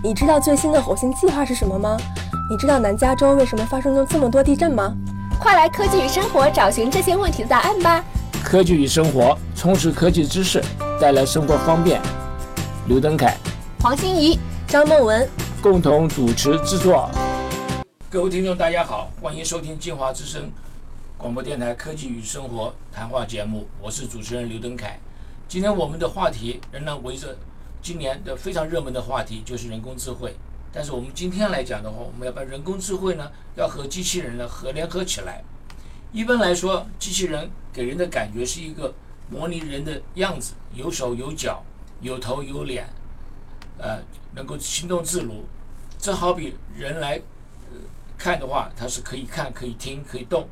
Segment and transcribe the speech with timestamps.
[0.00, 1.96] 你知道最新的火星计划是什么吗？
[2.48, 4.94] 你知道南加州为什么发生了这么多地震吗？
[5.40, 8.04] 快来科技与生活找寻这些问题的答案吧！
[8.44, 10.62] 科技与生活，充实科技知识，
[11.00, 12.00] 带来生活方便。
[12.86, 13.36] 刘登凯、
[13.80, 14.38] 黄欣怡、
[14.68, 15.28] 张梦文
[15.60, 17.10] 共同主持制作。
[18.08, 20.48] 各位听众，大家好，欢迎收听金华之声
[21.16, 24.96] 广播电台科技与生活谈话节目，我是主持人刘登凯。
[25.48, 27.36] 今天我们的话题仍然围着
[27.88, 30.36] 今年的非常热门的话题，就是人工智慧。
[30.70, 35.42] 但是我们今天来讲的话，我们要把人工智慧呢，要和机器人呢合联合起来。
[36.12, 38.92] 一般来说，机器人给人的感觉是一个
[39.30, 41.64] 模拟人的样子，有手有脚，
[42.02, 42.86] 有头有脸，
[43.78, 44.02] 呃，
[44.34, 45.46] 能够行动自如。
[45.98, 47.18] 这好比人来
[48.18, 50.46] 看的话，它是可以看、可以听、可以动。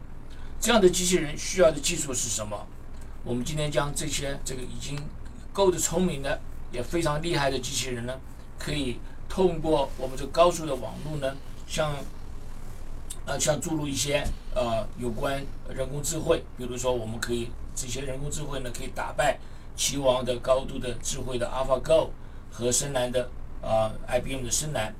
[0.58, 2.66] 这样的机器人需要的技术是什么？
[3.22, 4.98] 我们今天将这些这个已经
[5.52, 6.40] 够的聪明的，
[6.76, 8.12] 也非常厉害的机器人呢，
[8.58, 8.98] 可以
[9.30, 11.34] 通过我们这高速的网络呢，
[11.66, 11.96] 像
[13.24, 14.22] 呃像注入一些
[14.54, 19.38] 呃有关人工智慧，比如说我们可以这些人工智慧呢，可以打败
[19.74, 22.10] 棋王的高度的智慧的 AlphaGo
[22.52, 23.30] 和深蓝的
[23.62, 24.94] 啊 IBM 的深蓝，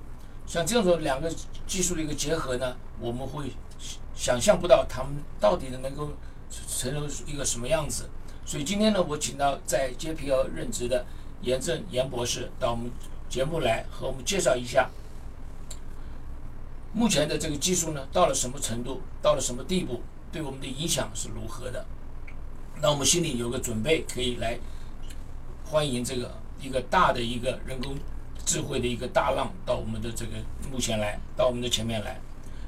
[0.47, 1.30] 像这种两个
[1.66, 3.52] 技术的一个结合呢，我们会
[4.14, 6.10] 想象不到他们到底能够
[6.50, 8.08] 成为一个什么样子。
[8.47, 11.04] 所以今天呢，我请到在 JPL 任职的
[11.47, 12.91] 严正严博士到我们
[13.28, 14.91] 节目来和我们介绍一下
[16.92, 21.86] 目前的这个技术呢到了什么程度，到了什么地步，对我们的影响是如何的。
[22.83, 24.58] 那我们心里有个准备，可以来
[25.64, 27.97] 欢迎这个一个大的一个人工
[28.44, 30.33] 智慧的一个大浪到我们的这个
[30.72, 32.20] 目前来，到我们的前面来。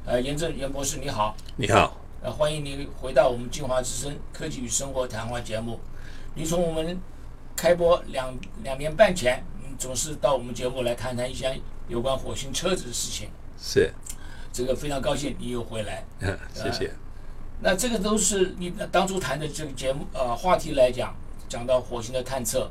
[0.05, 1.35] 呃，严正严博士你好。
[1.57, 1.97] 你好。
[2.23, 5.81] 呃，欢迎您回到我们金华之声科技与生活谈话节目。
[6.35, 6.99] 你从我们
[7.59, 13.29] 开播两两年半前，嗯，总是到我们节目来谈谈一些有关火星车子的事情。
[13.61, 13.93] 是。
[14.53, 16.05] 这个非常高兴你又回来。
[16.21, 16.95] 嗯， 谢谢。
[17.61, 21.13] 那这个都是你当初谈的这个节目呃话题来讲，
[21.49, 22.71] 讲到火星的探测，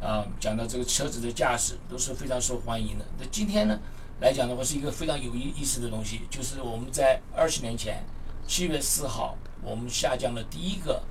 [0.00, 3.04] 啊，讲到这个车子的驾驶都是非常受欢迎的。
[3.18, 3.76] 那今天呢
[4.20, 8.04] 来讲的话，是一个非常有意意思的东西，就是我们在二十年前。
[8.46, 11.02] 七月四号，我们下降了第一个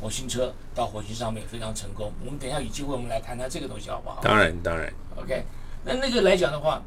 [0.00, 2.10] 火星车到火星上面，非常成功。
[2.24, 4.20] 我们等一下有机会，我们来谈谈这个东西，好不好？
[4.22, 4.90] 当然，当然。
[5.16, 5.44] OK，
[5.84, 6.82] 那那个来讲的话，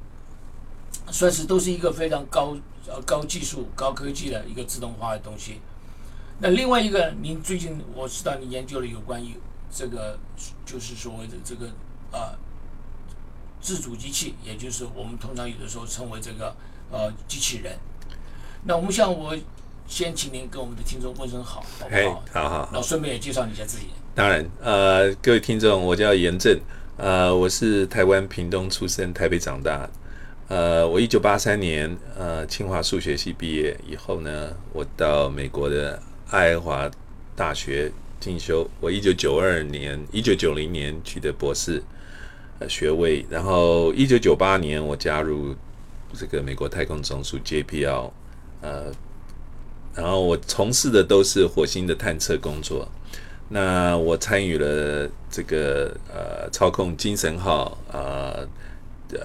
[1.12, 2.57] 算是都是一个非常高
[2.88, 5.62] 呃高技术、高科技的一个自动化的东西。
[6.40, 9.38] 那另外一个，您最近我知道你研究了有关于
[9.72, 10.18] 这个，
[10.66, 11.68] 就是所谓的这个
[12.12, 12.35] 呃
[13.62, 16.56] 自主机器，也就是我们通常有的时候称为这个
[16.91, 17.78] 呃机器人。
[18.63, 19.38] 那我们像我。
[19.94, 22.24] 先请您跟我们的听众问声好，好不好？
[22.34, 22.70] 好好。
[22.74, 23.86] 然后顺便也介绍一下自己。
[24.16, 26.59] 当然，呃，各位听众，我叫严正，
[26.98, 29.88] 呃，我是台湾屏东出生，台北长大。
[30.48, 36.02] 呃，我一九八三年呃清华数学系毕业以后呢，我到美国的
[36.32, 36.92] 爱荷华
[37.36, 38.68] 大学进修。
[38.82, 41.84] 我一九九二年、一九九零年取得博士
[42.58, 45.56] 呃学位，然后一九九八年我加入
[46.16, 48.09] 这个美国太空总署 JPL，
[48.62, 48.92] 呃。
[49.96, 52.88] 然后我从事的都是火星的探测工作，
[53.50, 58.34] 那我参与了这个呃操控精神号啊
[59.12, 59.20] 呃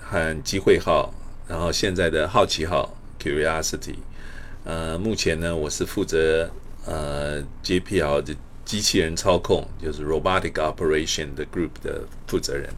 [0.00, 1.12] 和机会号，
[1.46, 3.96] 然后现在的好奇号 Curiosity，
[4.64, 6.50] 呃目前呢我是负责
[6.86, 8.34] 呃 JPL 的
[8.64, 12.70] 机器人操控，就是 Robotic Operation 的 Group 的负责人，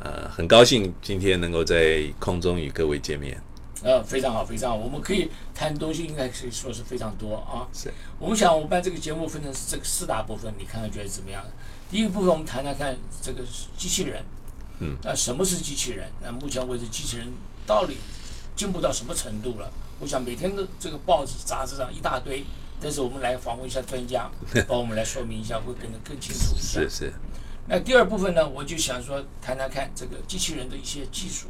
[0.00, 3.38] 呃很高兴今天能够在空中与各位见面。
[3.86, 4.74] 呃，非常好，非常好。
[4.74, 7.62] 我们可以谈的东西应该可以说是非常多啊。
[7.72, 7.94] 是。
[8.18, 11.40] 我们想，我们把这个节目分成这个四大部分，你看看觉得怎么样？
[11.88, 13.44] 第一个部分，我们谈谈看这个
[13.76, 14.24] 机器人。
[14.80, 14.96] 嗯。
[15.04, 16.10] 那什么是机器人？
[16.20, 17.32] 那目前为止，机器人
[17.64, 17.98] 到底
[18.56, 19.70] 进步到什么程度了？
[20.00, 22.44] 我想每天的这个报纸、杂志上一大堆，
[22.80, 24.28] 但是我们来访问一下专家，
[24.66, 26.80] 帮我们来说明一下，会更更清楚一下。
[26.80, 27.12] 是是。
[27.68, 31.46] 那第二部分呢，我就想说谈谈看这个机器人的一些技术。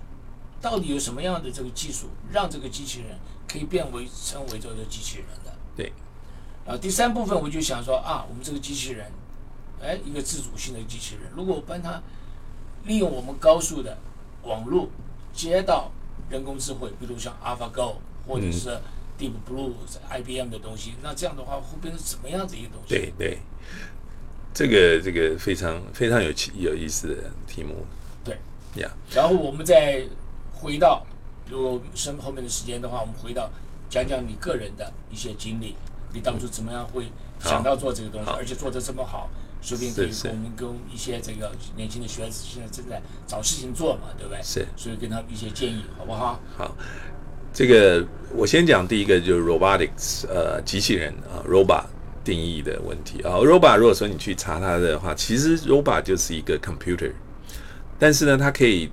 [0.66, 3.16] 到底有什么样的这个技术，让这个机器人
[3.46, 5.54] 可以变为称为这个机器人的？
[5.76, 5.92] 对。
[6.66, 9.08] 啊，第三部分我就想说啊，我们这个机器人，
[9.80, 12.02] 哎，一个自主性的机器人，如果我帮它
[12.82, 13.96] 利用我们高速的
[14.42, 14.88] 网络
[15.32, 15.92] 接到
[16.28, 17.94] 人工智慧，比如像 AlphaGo
[18.26, 18.70] 或者是
[19.16, 19.70] Deep Blue、
[20.10, 22.88] IBM 的东西，那这样的话会变成什么样子一个东西？
[22.88, 23.38] 对对。
[24.52, 27.86] 这个这个非常非常有趣有意思的题目。
[28.24, 28.36] 对。
[28.82, 28.90] 呀。
[29.14, 30.04] 然后我们在
[30.58, 31.04] 回到，
[31.50, 33.50] 如果剩后面的时间的话，我们回到
[33.88, 35.76] 讲讲你个人的一些经历，
[36.12, 37.06] 你当初怎么样会
[37.38, 39.28] 想到做这个东西，而且做的这么好，
[39.60, 44.42] 说不定可以我们跟一些这个年轻的学子现在正在找事情做嘛，对不对？
[44.42, 46.40] 是所以跟他们一些建议，好不好？
[46.56, 46.74] 好，
[47.52, 48.04] 这个
[48.34, 51.84] 我先讲第一个就是 robotics，呃，机器人啊，robot
[52.24, 53.36] 定义的问题啊。
[53.36, 57.12] robot 如果说你去查它的话，其实 robot 就是一个 computer，
[57.98, 58.90] 但是呢，它可以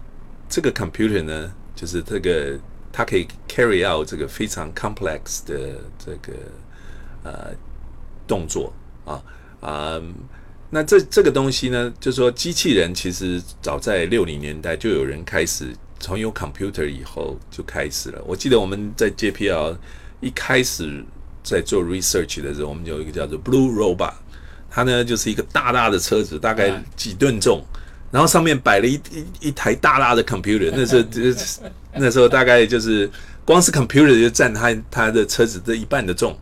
[0.54, 2.60] 这个 computer 呢，就是这个
[2.92, 6.32] 它可以 carry out 这个非常 complex 的这个
[7.24, 7.50] 呃
[8.28, 8.72] 动作
[9.04, 9.20] 啊
[9.62, 10.00] 啊。
[10.70, 18.22] 那这这个东西呢，就是说机器人其实早在六零年代就有人开始，从有 computer 以后就开始了。
[18.24, 19.76] 我记得我们在 JPL
[20.22, 21.04] 一开始
[21.44, 24.14] 在做 research 的时候，我们有一个叫做 Blue Robot，
[24.70, 27.64] 它呢就是一个大大的车子，大概嗯几吨重，
[28.13, 31.60] 然后上面摆了一一一台大大的 computer，那时候就是
[31.95, 33.10] 那时候大概就是
[33.44, 36.38] 光是 computer 就占他他的车子的一半的重。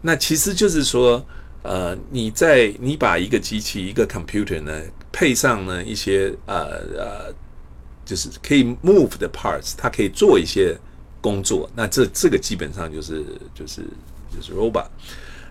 [0.00, 1.26] 那其实就是说，
[1.62, 4.80] 呃，你在你把一个机器一个 computer 呢，
[5.10, 7.34] 配上呢一些呃呃，
[8.04, 10.78] 就是可以 move 的 parts，它可以做一些
[11.20, 11.68] 工作。
[11.74, 13.82] 那这这个基本上就是就是
[14.32, 14.86] 就是 robot。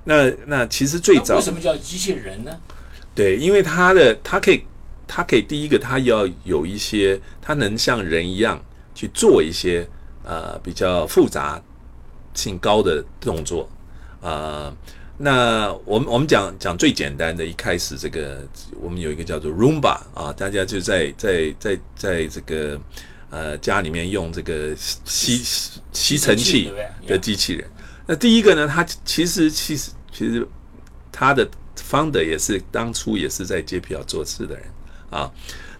[0.05, 2.51] 那那其实最早为什么叫机器人呢？
[3.13, 4.63] 对，因为它的它可以，
[5.07, 8.61] 它可以第一个，它要有一些，它能像人一样
[8.93, 9.87] 去做一些
[10.23, 11.61] 呃比较复杂
[12.33, 13.67] 性高的动作，
[14.21, 14.71] 呃，
[15.17, 18.47] 那我们我们讲讲最简单的，一开始这个
[18.79, 22.79] 我们有一个叫做 Roomba 啊，大家就在在在在这个
[23.31, 26.71] 呃家里面用这个吸吸吸尘器
[27.07, 27.67] 的机器人。
[28.05, 30.47] 那第一个呢，它其实其实其实
[31.11, 34.63] 他的 founder 也是当初也是在 JPL 做事的人
[35.09, 35.31] 啊。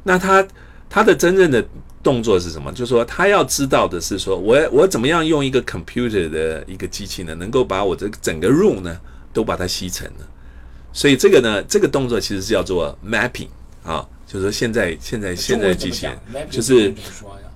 [0.03, 0.47] 那他
[0.89, 1.63] 他的真正的
[2.01, 2.71] 动作是什么？
[2.71, 8.97] 就是说他要知道的是说，我我怎么样用一个 computer 的一个机器呢，能够把我这个整个 room 呢
[9.33, 10.27] 都把它吸成了。
[10.93, 13.49] 所以这个呢，这个动作其实是叫做 mapping
[13.83, 16.17] 啊，就是说现在现在现在机器人
[16.49, 16.93] 就是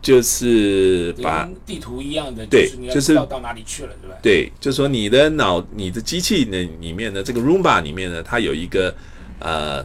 [0.01, 4.17] 就是把地图一样的，对就是到哪里去了，对吧？
[4.21, 8.93] 对，就是说你的脑、你的机器呢里面呢，这个 Roomba 里面呢，它有一个
[9.39, 9.83] 呃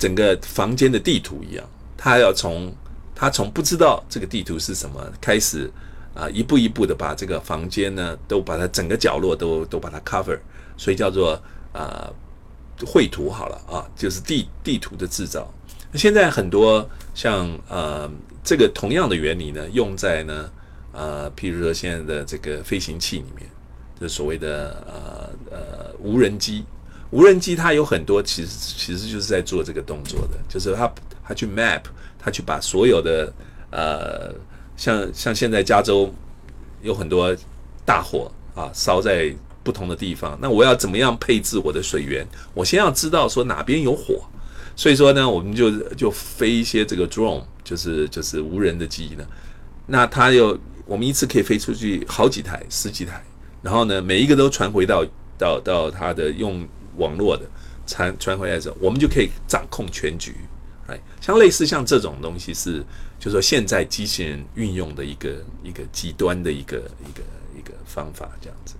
[0.00, 1.64] 整个房间的地图一样，
[1.96, 2.74] 他要从
[3.14, 5.70] 他从不知道这个地图是什么开始
[6.14, 10.38] 啊、一步一步的把这个房间呢都把它整个角落都都把它 cover，
[10.76, 11.40] 所以叫做
[11.72, 12.12] 呃
[12.84, 15.52] 绘图好了啊，就是地地图的制造。
[15.94, 18.10] 现在很多像呃
[18.42, 20.50] 这个同样的原理呢，用在呢
[20.92, 23.48] 呃，譬如说现在的这个飞行器里面，
[24.00, 26.64] 就所谓的呃呃无人机。
[27.10, 30.92] 无人机它有很多其实其实就是在做这个动作的，就是它
[31.24, 31.82] 它去 map，
[32.18, 33.32] 它去把所有的
[33.70, 34.32] 呃
[34.76, 36.12] 像像现在加州
[36.82, 37.36] 有很多
[37.84, 42.26] 大火啊烧在不同的地方，那我要怎么样配置我的水源？
[42.54, 44.22] 我先要知道说哪边有火，
[44.74, 49.26] 所以说呢，我们就就飞一些这个 drone，就是就是无人的机呢。
[49.86, 53.22] 那它有我们一次可以飞出去好几台、十几台，
[53.60, 55.04] 然后呢，每一个都传回到
[55.36, 56.66] 到到它的用
[57.00, 57.44] 网络的
[57.86, 60.36] 传传回来的时候，我们就可以掌控全局。
[60.86, 62.84] 哎，像类似像这种东西是，
[63.18, 67.22] 就是说现在机器人运用的一个一个极端的一个一个
[67.58, 68.74] 一个方法，这样子。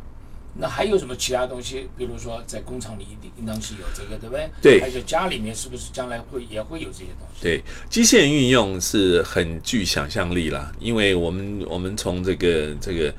[0.52, 1.88] 那还有什么其他东西？
[1.96, 4.50] 比如说在工厂里一定应当是有这个，对不对？
[4.60, 7.42] 对还有家里面是不是将来会也会有这些东西？
[7.42, 13.14] 对，机器人运用是很具想象力啦，因为我们我们从这个这个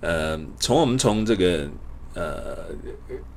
[0.00, 1.70] 呃，从我们从这个
[2.14, 2.56] 呃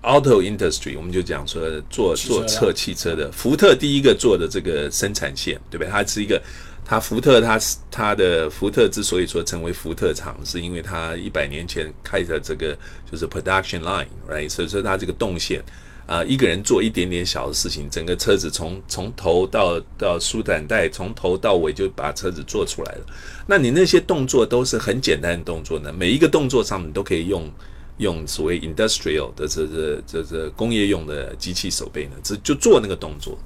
[0.01, 5.89] auto industry，我们就讲说做做测汽车的，福特第一个做的这个生产线，对不对？
[5.89, 6.41] 它是一个。
[6.87, 12.77] 它福特，它是它的福特之所以说成为福特厂，是因为它一百年前开的这个
[13.11, 14.47] 就是 production line，right？
[14.47, 15.63] 所以说它这个动线，
[16.05, 23.05] 啊、一个人做一点点小的事情，整个车子从从头到到舒坦带，从头到尾就把车子做出来了。
[23.47, 27.51] 那你那些动作都是很简单的动作呢，每一个动作上你都可以用
[27.97, 33.37] 用所谓 industrial 的这这这这工业用的机器手背呢，只就做那个动作，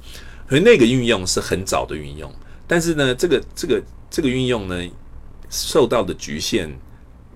[0.48, 2.34] 所以那个运用是很早的运用。
[2.68, 4.90] 但是呢，这个这个这个运用呢，
[5.50, 6.70] 受到的局限，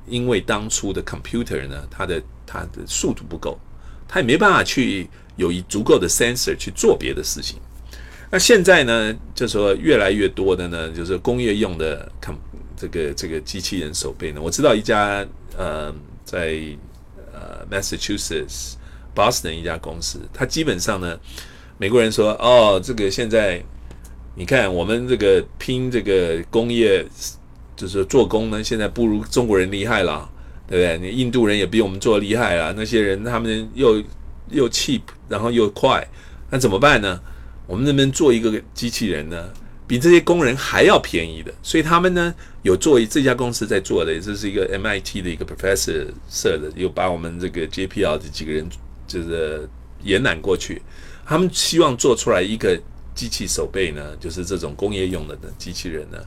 [0.07, 3.57] 因为当初的 computer 呢，它的它的速度不够，
[4.07, 7.59] 它也没办法去有一足够的 sensor 去做别的事情。
[8.31, 12.35] 那现在呢，就说越来越多的呢，就是工业用的 com
[12.75, 15.23] 这个这个机器人手背呢，我知道一家
[15.55, 15.93] 呃
[16.25, 16.59] 在
[17.69, 18.73] Massachusetts
[19.15, 21.19] Boston 一家公司，它基本上呢，
[21.77, 23.63] 美国人说哦，这个现在
[24.35, 27.05] 你看我们这个拼这个工业，
[27.75, 30.29] 就是做工呢，现在不如中国人厉害了，
[30.67, 31.11] 对不对？
[31.11, 34.01] 你印度人也比我们做厉害了，那些人他们又
[34.49, 36.07] 又 cheap，然后又快，
[36.49, 37.19] 那怎么办呢？
[37.65, 39.49] 我们能不能做一个机器人呢？
[39.93, 42.33] 比这些工人还要便宜的，所以他们呢
[42.63, 48.67] 有做这家公司在做的，这是一个 MIT 的一个 professor 设的，有把我们这个 JPL 的几个人
[49.05, 49.69] 就是
[50.01, 50.81] 延揽过去，
[51.23, 52.75] 他们希望做出来一个
[53.13, 56.17] 机器手背呢，就是这种工业用的的机器人呢，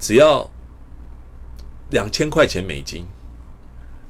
[0.00, 0.50] 只要
[1.90, 3.06] 两千块钱美金，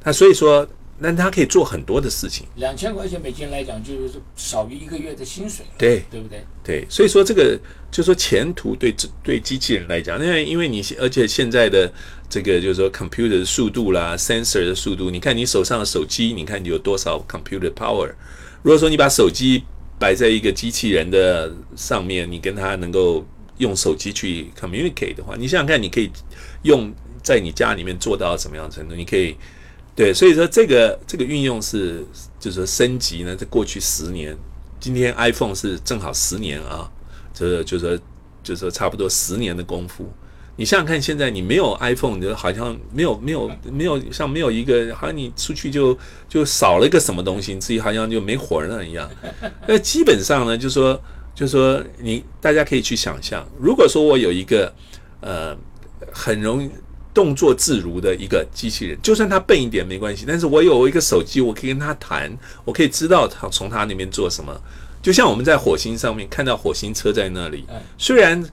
[0.04, 0.66] 那所以说。
[0.98, 2.46] 那他可以做很多的事情。
[2.56, 5.66] 两千块钱美金来讲，就是少于一个月的薪水。
[5.76, 6.42] 对，对不对？
[6.64, 7.58] 对，所以说这个
[7.90, 11.92] 就是说前途对对机器人来讲，因为因为你而且现在的
[12.30, 18.10] 这个就是说 computer 的速度啦，sensor 的速度，你看你手上的手机，你看你有多少 computer power。
[18.62, 19.62] 如果说你把手机
[19.98, 23.22] 摆在一个机器人的上面，你跟他能够
[23.58, 26.10] 用手机去 communicate 的话，你想想看，你可以
[26.62, 26.90] 用
[27.22, 28.94] 在你家里面做到什么样的程度？
[28.94, 29.36] 你可以。
[29.96, 32.04] 对，所以说这个这个运用是
[32.38, 34.36] 就是说升级呢，在过去十年，
[34.78, 36.86] 今天 iPhone 是正好十年啊，
[37.32, 37.98] 这就是说
[38.42, 40.06] 就是说差不多十年的功夫。
[40.56, 45.98] 你想想看，现在你没有 iPhone，就好像没有没有没有像没有一个，好像你出去就
[46.28, 49.10] 就少了一个什么东西，你自己好像就没活了一样。
[49.66, 51.00] 那基本上呢，就说
[51.34, 54.70] 就说你大家可以去想象，如果说我有一个
[55.22, 55.56] 呃
[56.12, 56.70] 很容易。
[57.16, 62.30] 动作自如的一个机器人，就算他笨一点没关系，但是我有一个手机，我可以跟他谈，
[62.62, 64.54] 我可以知道他从他那边做什么。
[65.00, 67.64] 就像我们在火星上面看到火星车在那里，
[67.96, 68.44] 虽然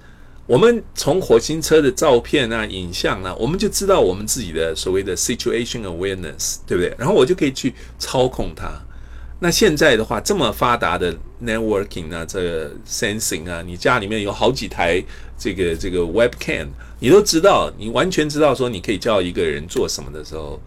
[0.45, 6.95] 我们从火星车的照片啊、影像啊，我们就知道我们自己的所谓的 situation awareness，对不对？
[6.97, 8.71] 然后我就可以去操控它。
[9.43, 15.03] 那现在的话，这么发达的 networking 啊，这个 sensing 啊，你家里面有好几台
[15.37, 16.67] 这个这个 webcam。
[17.01, 20.57] 你都知道，你完全知道说你可以叫一个人做什么的时候，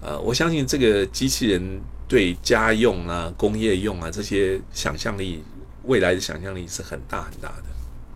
[0.00, 5.44] 呃，我相信这个机器人对家用啊、工业用啊这些想象力，
[5.84, 7.64] 未来的想象力是很大很大的。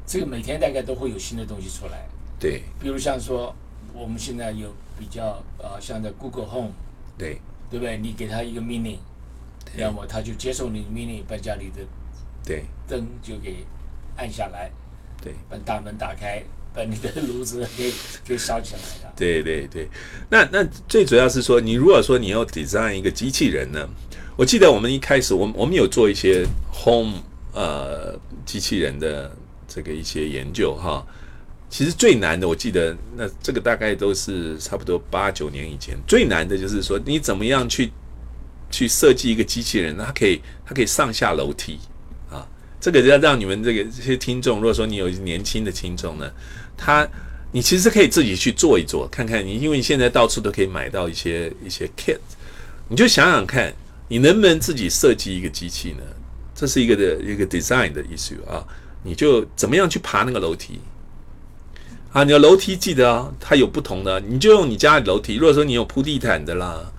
[0.07, 2.09] 这个每天大概都会有新的东西出来。
[2.41, 3.55] 对，比如像说
[3.93, 6.73] 我们现在有比较呃，像在 Google Home，
[7.19, 7.39] 对，
[7.71, 7.99] 对不对？
[7.99, 8.99] 你给他一个命令，
[9.77, 11.83] 要么他就接受你的命令，把家里的
[12.45, 13.65] 对灯就给
[14.17, 14.71] 按下来，
[15.23, 16.43] 对，把大门打开。
[16.77, 17.91] 把你的炉子给
[18.23, 19.15] 给烧起来了。
[19.17, 19.89] 对对对，
[20.29, 23.89] 那那最主要是说，你如果说你要 design 一个机器人呢，
[24.37, 27.23] 我记得我们一开始，我我们有做一些 home
[27.55, 29.35] 呃机器人的
[29.67, 31.03] 这个一些研究哈。
[31.71, 37.91] 其实最难的，我记得那这个大概都是差不多八九年以前，最难的就是说你怎么样去
[38.77, 41.79] 去设计一个机器人，它可以它可以上下楼梯
[42.31, 42.47] 啊。
[42.79, 46.31] 这个要让你们这个这些听众，如果说你有年轻的听众呢。
[46.79, 47.09] 他，
[47.53, 52.19] 你其实可以自己去做一做，看看你，因为你现在到处都可以买到一些一些 kit，
[52.87, 53.73] 你就想想看，
[54.09, 56.03] 你能不能自己设计一个机器呢？
[56.55, 58.63] 这是一个的一个 design 的 issue 啊，
[59.03, 60.79] 你就怎么样去爬那个楼梯？
[62.13, 65.37] 啊，你的楼梯记得啊，它有不同的，你就用你家里楼梯。
[65.37, 66.93] 如果说你有铺地毯的啦，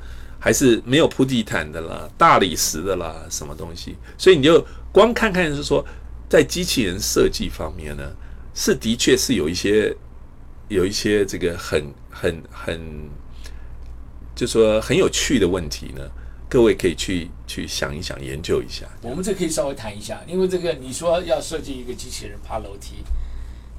[0.48, 3.98] 还是没有铺地毯的啦，大理石的啦，什么东西？
[4.18, 5.86] 所以你就光看看是说，
[6.30, 8.16] 在机器人设计方面呢？
[8.56, 9.94] 是的确是有一些
[10.70, 12.80] 有一些这个很很很，
[14.34, 16.02] 就说很有趣的问题呢，
[16.48, 18.86] 各位可以去去想一想，研究一下。
[19.02, 23.04] 我们这可以稍微谈一下，因为这个你说要设计一个机器人爬楼梯，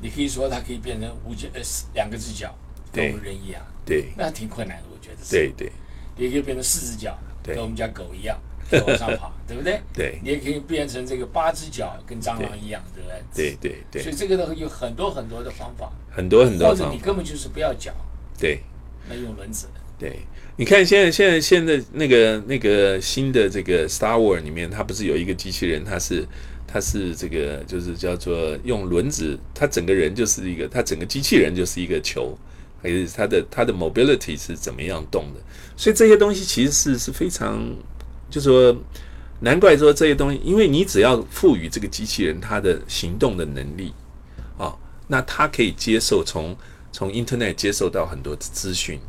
[0.02, 1.62] 你可以说它可以变成五脚呃
[1.94, 2.54] 两个只脚，
[2.92, 5.16] 跟我们人一样，对，那挺困难的，我觉得。
[5.30, 5.72] 对对，
[6.18, 8.38] 也可以变成四只脚，跟我们家狗一样。
[8.87, 9.80] 往上爬，对不对？
[9.94, 13.22] 对，你也可以变成这个八只脚，跟蟑螂一样，对不对？
[13.34, 14.02] 对对对。
[14.02, 16.68] 所以这个呢，有很多很多的方法，很多很多。
[16.68, 17.94] 或者你根本就是不要脚，
[18.38, 18.60] 对，
[19.08, 19.68] 那用轮子。
[19.98, 20.18] 对，
[20.56, 26.28] 你看现在现在现在那个那个新的这个 Star Wars 里面，它不是有一个机器人，它是
[26.66, 32.37] 它是这个就是叫做用轮子，它整个人就是一个，它整个机器人就是一个球，
[32.82, 35.40] 还是它的它的 mobility 是怎么样动的？
[35.76, 37.75] 所以这些东西其实是是非常。
[38.30, 38.76] 就是说，
[39.40, 43.94] 难怪说这些东西，因为你只要赋予这个机器人它的行动的能力，
[44.58, 46.54] 啊，那它可以接受从
[46.92, 49.00] 从 Internet 接受到很多资讯，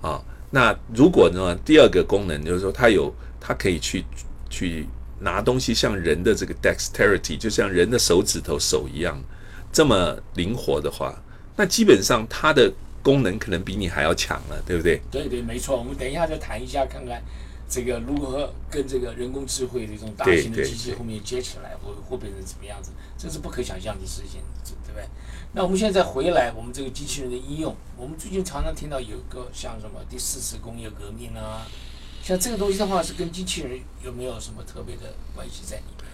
[0.00, 4.02] 啊，那如果呢，第二个功能就是说，它有它可以去
[4.48, 4.86] 去
[5.20, 9.22] 拿东西，像人的这个 dexterity，就像人的手指头手一样
[9.70, 11.14] 这么灵活的话，
[11.54, 12.72] 那基本上它的
[13.02, 15.00] 功能可能比你还要强了，对不对？
[15.10, 15.76] 对对，没错。
[15.76, 17.22] 我们等一下再谈一下，看看。
[17.68, 22.90] 这个如何跟这个人工智慧这种大型的机器后面接起来，会会变成什么样子？
[23.16, 24.42] 这是不可想象的事情，
[24.84, 25.08] 对不对？
[25.54, 31.66] 那我们现在回来，我们这个机器人的应用，我们最近常常听到有个像什么第四次工业革命啊，
[32.22, 36.04] 像这个东西的话，是跟机器人有没有什么特别的关系在里面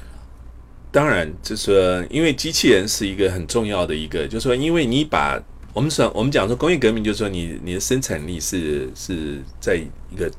[0.92, 5.42] 当然，就是说，因为机器人是一个很重要的一个，就是说，因为你把
[5.74, 9.76] 我们说，我们讲说工业革命，就是说你你的生产力是是在
[10.10, 10.30] 一个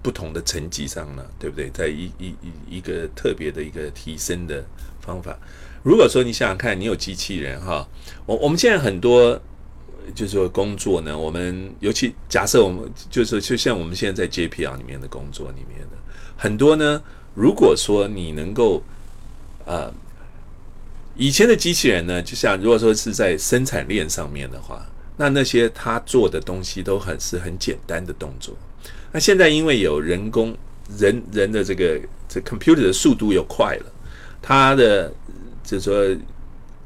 [0.00, 1.68] 不同的层级上呢，对不对？
[1.70, 4.64] 在一一一一个特别的一个提升的
[5.00, 5.36] 方法。
[5.82, 7.86] 如果说你想想看，你有机器人哈，
[8.26, 9.38] 我我们现在很多
[10.14, 15.96] 就是说工作呢，我们尤其假设我们就是，就像我们现在在 JPL 里面的工作里面的
[16.36, 17.02] 很多呢，
[17.34, 18.82] 如果说你能够
[19.66, 19.92] 呃，
[21.16, 24.86] 以前的机器人呢，就像如果说是在生产链上面的话，
[25.16, 28.56] 那那些他做的东西都很是很简单的动作。
[29.12, 30.56] 那现在因为有人工
[30.96, 33.92] 人人的这个这 computer 的速度又快了，
[34.40, 35.12] 它的
[35.62, 36.16] 就是说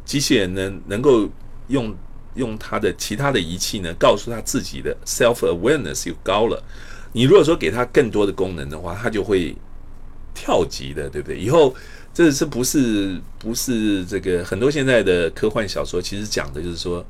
[0.04, 1.28] 机器人呢能够
[1.68, 1.94] 用
[2.34, 6.60] 用它的其他的仪器呢，告诉他自己的 self awareness 又高了。
[7.12, 9.54] 你如果说给它更多的功能的话，它就会
[10.34, 11.38] 跳级的，对不对？
[11.38, 11.72] 以后。
[12.14, 17.04] 这是不是不是这个很多现在的科幻小说，其实讲的就是说，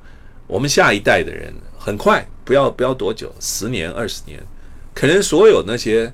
[0.46, 4.42] 我们下一代的人很快，不要不要多久，十年二十年，
[4.94, 6.10] 可能所有那些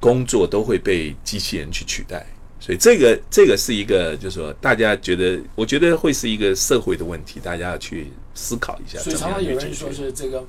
[0.00, 2.26] 工作都会被机器人去取代。
[2.58, 8.98] 所以这个这个是一个，就是说大家觉得，我觉得会是一个社会的问题，大家要去思考一下。
[8.98, 10.44] 所以常常有人说是这个，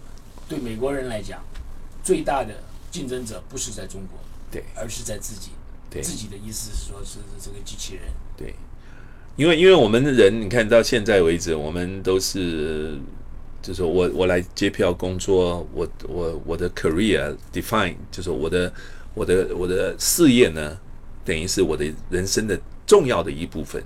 [0.47, 1.39] 对美国人来讲，
[2.03, 2.55] 最大的
[2.89, 4.19] 竞争者不是在中国，
[4.51, 5.51] 对，而是在自己。
[5.89, 8.03] 自己的意思是说，是这个机器人。
[8.37, 8.53] 对，
[9.35, 12.95] 因为因为我们的人，你看到现在为止，我们都是，
[13.61, 18.71] 就是我我来接票工作，我我我的 career define，就是我的
[19.15, 20.77] 我的我的事业呢，
[21.25, 23.83] 等于是我的人生的重要的一部分。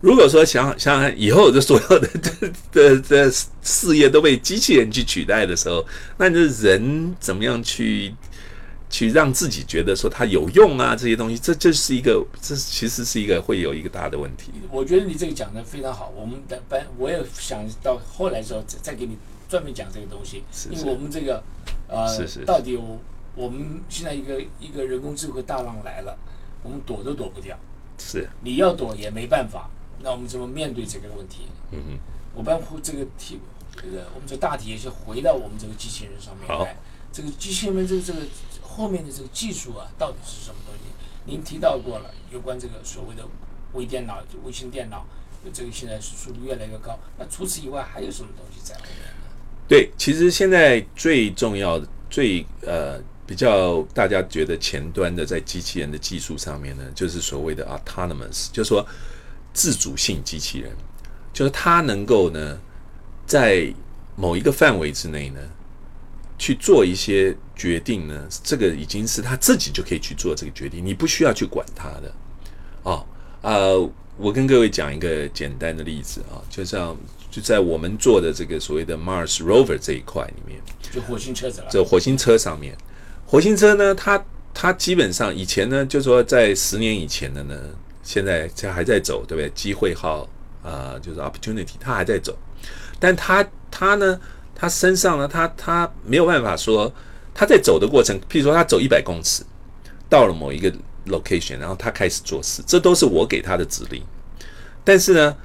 [0.00, 2.10] 如果说想想想以后的所有的
[2.70, 5.84] 的的事业都被机器人去取代的时候，
[6.16, 8.14] 那你人怎么样去？
[8.94, 14.52] 去让自己觉得说它有用啊，这些东西，这这是一个，这其实是一个会有一个大的问题。
[14.70, 21.42] 我觉得你这个讲的非常好，我们的班我也想到后来时候再再给你专门讲这个东西，因为我们这个
[21.88, 22.06] 呃，
[22.46, 23.00] 到底我
[23.34, 26.16] 我们现在一个一个人工智慧大浪来了，
[26.62, 27.58] 我们躲都躲不掉，
[27.98, 29.68] 是你要躲也没办法，
[30.04, 31.48] 那我们怎么面对这个问题？
[31.72, 31.98] 嗯哼，
[32.32, 33.40] 我们这个题，
[33.74, 36.76] 这个我们这大体也是回到我们这个机器人上面来，
[37.10, 38.20] 这个机器人这个这个。
[38.76, 40.80] 后面的这个技术啊，到底是什么东西？
[41.26, 43.22] 您提到过了，有关这个所谓的
[43.72, 45.06] 微电脑、微型电脑，
[45.52, 46.98] 这个现在是速度越来越高。
[47.16, 49.30] 那除此以外，还有什么东西在后面呢？
[49.68, 58.84] 对，其实现在最重要的、最呃比较大家觉得前端的，在机器人的技术上面呢，就是所谓的 autonomous，就是说
[59.52, 60.70] 自主性机器人，
[61.32, 62.58] 就是它能够呢，
[63.24, 63.72] 在
[64.16, 65.40] 某一个范围之内呢。
[66.36, 68.26] 去做一些决定呢？
[68.42, 72.12] 这个已经是他自己就可以去做这个决定，你不需要去管他的。
[72.82, 73.06] 哦，
[73.40, 76.96] 呃，我跟各位讲一个简单的例子啊，就像
[77.30, 80.60] 就在我们做的这个所谓的 Mars Rover 这一块里面，
[80.92, 81.68] 就火星车子了。
[81.70, 82.76] 这火星车上面，
[83.26, 87.56] 火星车呢，它它基本上以前呢，就说在十年以前的呢，
[88.02, 89.48] 现在它还在走，对不对？
[89.50, 90.28] 机会号
[90.62, 92.36] 啊，就是 Opportunity，它还在走，
[92.98, 94.20] 但它它呢？
[94.54, 96.92] 他身上呢，他他没有办法说
[97.34, 99.42] 他在走的过程，譬如说他走一百公尺，
[100.08, 100.72] 到了某一个
[101.06, 104.02] location，然后他开始做事，这都是我给他的指令。
[104.84, 105.36] 但是呢，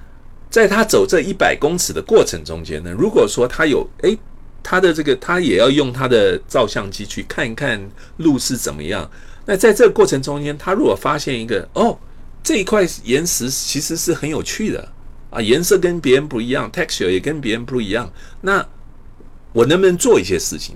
[0.50, 4.18] 在他走这一百公尺的过程中间呢，如果说他有诶，
[4.62, 7.82] 他的这个他也要用他的照相机去看一看
[8.18, 9.10] 路是怎么样。
[9.46, 11.98] 那在这个过程中间，他如果发现一个哦，
[12.44, 14.88] 这一块岩石其实是很有趣的
[15.30, 18.64] 啊，颜色跟别人不一样，texture 也跟别人不一样，那
[19.52, 20.76] 我能不能做一些事情？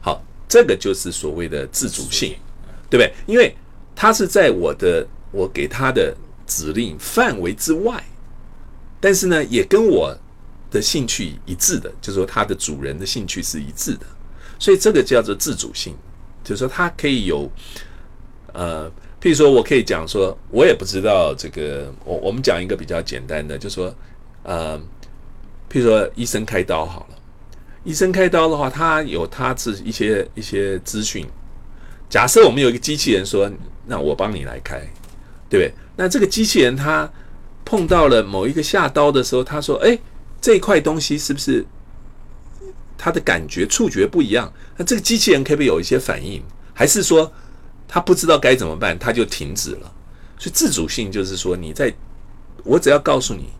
[0.00, 2.36] 好，这个就是所谓的自主性，
[2.88, 3.12] 对不对？
[3.26, 3.54] 因为
[3.94, 6.14] 他是在我的我给他的
[6.46, 8.02] 指令范围之外，
[9.00, 10.16] 但是呢，也跟我
[10.70, 14.06] 的兴趣一致的，就是说他的主人的兴趣是一致的，
[14.58, 15.94] 所以这个叫做自主性，
[16.42, 17.50] 就是说他可以有
[18.52, 23.94] 呃，譬如说我可以讲说，我也不知道这个，我我们讲一个比较简单的，就是说
[24.42, 24.78] 呃，
[25.70, 27.13] 譬如说医生开刀好了。
[27.84, 31.26] 医生开刀的话，他有他自一些一些资讯。
[32.08, 33.50] 假设我们有一个机器人说
[33.86, 34.78] ：“那我帮你来开，
[35.48, 37.10] 对不对？”那这个机器人他
[37.64, 39.98] 碰到了某一个下刀的时候，他说：“哎，
[40.40, 41.64] 这块东西是不是
[42.96, 46.42] 他的感觉触觉不一样？”那这个机器人可不可以有一些反应？
[46.72, 47.30] 还是说
[47.86, 49.92] 他不知道该怎么办，他就停止了？
[50.38, 51.92] 所以自主性就是说，你在
[52.64, 53.50] 我只要告诉你，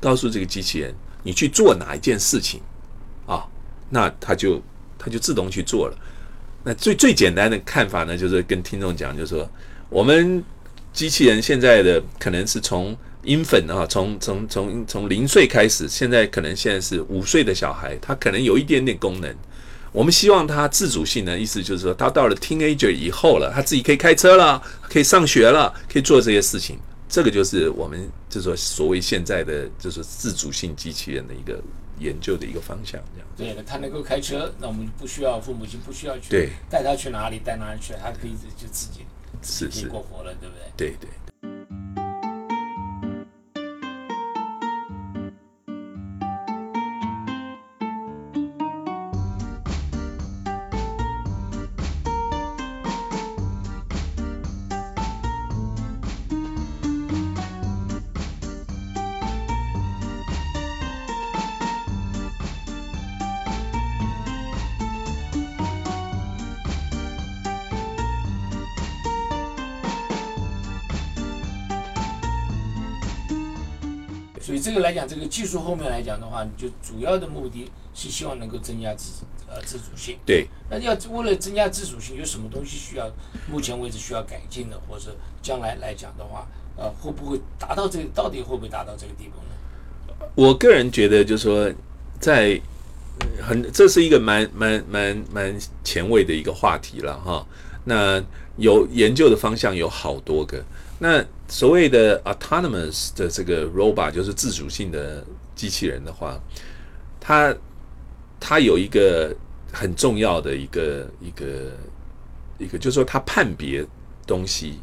[0.00, 2.60] 告诉这个机器人，你去做哪一件事情？
[3.94, 4.60] 那他就
[4.98, 5.96] 他就自动去做了。
[6.64, 9.48] 那最最简单的看法呢，就是跟听众讲，就是说
[9.88, 10.42] 我们
[10.92, 19.32] 机器人现在的可能是从 infant 啊，从从从从零岁开始，现在可能现在是五岁的小孩，他可能有一点点功能。
[19.92, 26.76] 我们希望他自主性呢意思就是说，他到了 teenager 以后了，他自己可以开车了，可以上学了，可以做这些事情。
[27.08, 31.62] 这个就是我们就是说所谓现在的就是自主性机器人的一个
[31.98, 33.28] 研究的一个方向，这样。
[33.36, 39.04] 对的，他能够开车，那我们不需要父母亲不需要去对带他去哪里带哪里去，他可以就自己
[39.40, 40.64] 自己过，活了，对不对？
[40.76, 41.08] 对对。
[74.64, 80.16] 这个来讲，这个技术后面来讲的话，你就主要的目的是希望能够增加自呃自主性。
[80.24, 83.06] 对，那要为了增加自主性，有什么东西需要
[83.46, 86.46] 目前为止需要改进的，或者将来来讲的话，
[86.78, 88.06] 呃，会不会达到这个？
[88.14, 90.26] 到底会不会达到这个地步呢？
[90.34, 91.70] 我个人觉得，就是说，
[92.18, 92.58] 在
[93.20, 97.46] 呃很这是一个蛮蛮蛮蛮前卫的一个话题了哈。
[97.84, 98.18] 那
[98.56, 100.64] 有研究的方向有好多个。
[101.04, 105.22] 那所谓的 autonomous 的这个 robot 就是自主性的
[105.54, 106.40] 机器人的话，
[107.20, 107.54] 它
[108.40, 109.36] 它有一个
[109.70, 111.72] 很重要的一个一个
[112.56, 113.84] 一个，就是说它判别
[114.26, 114.78] 东西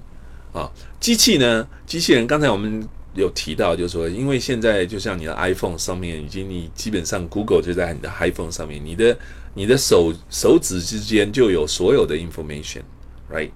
[0.53, 0.71] 啊。
[0.99, 9.17] 机器呢，机器人刚才我们有提到，就是说，因为现在就像你的 iPhone 上面，已经你基本上 Google 就在你的 iPhone 上面，你的
[9.55, 13.49] 你的手手指之间就有所有的 information，right？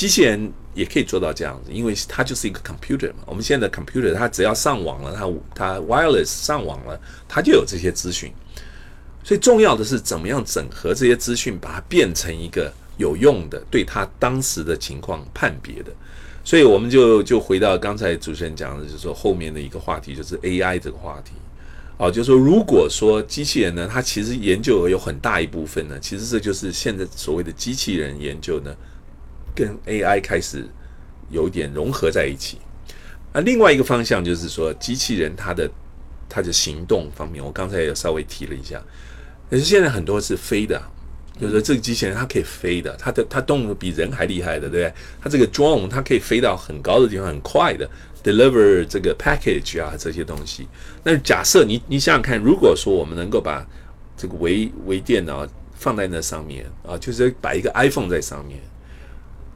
[0.00, 3.18] 机器人也可以做到这样子，因为它就是一个 computer 嘛。
[3.26, 8.32] 我们现在的 computer 它只要上网了，它它 wireless 上网了，它就有这些资讯。
[9.22, 15.92] 所以重要的是怎么样整合这些资讯，把它变成一个有用的，对它当时的情况判别的。
[16.42, 21.32] 所以我们就就回到刚才主持人讲的，就是说后面的一个话题，就是 AI 这个话题。
[21.98, 28.74] 哦，就是说，如果说机器人呢，它其实研究有很大一部分呢，其实这就是现在所谓的机器人研究呢，
[29.54, 30.66] 跟 AI 开始
[31.30, 32.58] 有一点融合在一起。
[33.32, 35.70] 啊，另外一个方向就是说，机器人它的
[36.28, 38.82] 它的行动方面，我刚才也稍微提了一下，
[39.48, 40.82] 可是现在很多是飞的，
[41.40, 44.92] 就是说这个机器人它可以飞的，它的它动得比人还厉害的，对不对？
[45.20, 47.88] 它这个 drone 它可以飞到很高的地方，很快的
[48.24, 50.66] deliver 这个 package 啊这些东西。
[51.04, 53.64] 那假设你你想想看，如果说我们能够把
[54.16, 58.60] 这个微微电脑放在那上面啊，就是摆一个 iPhone 在上面，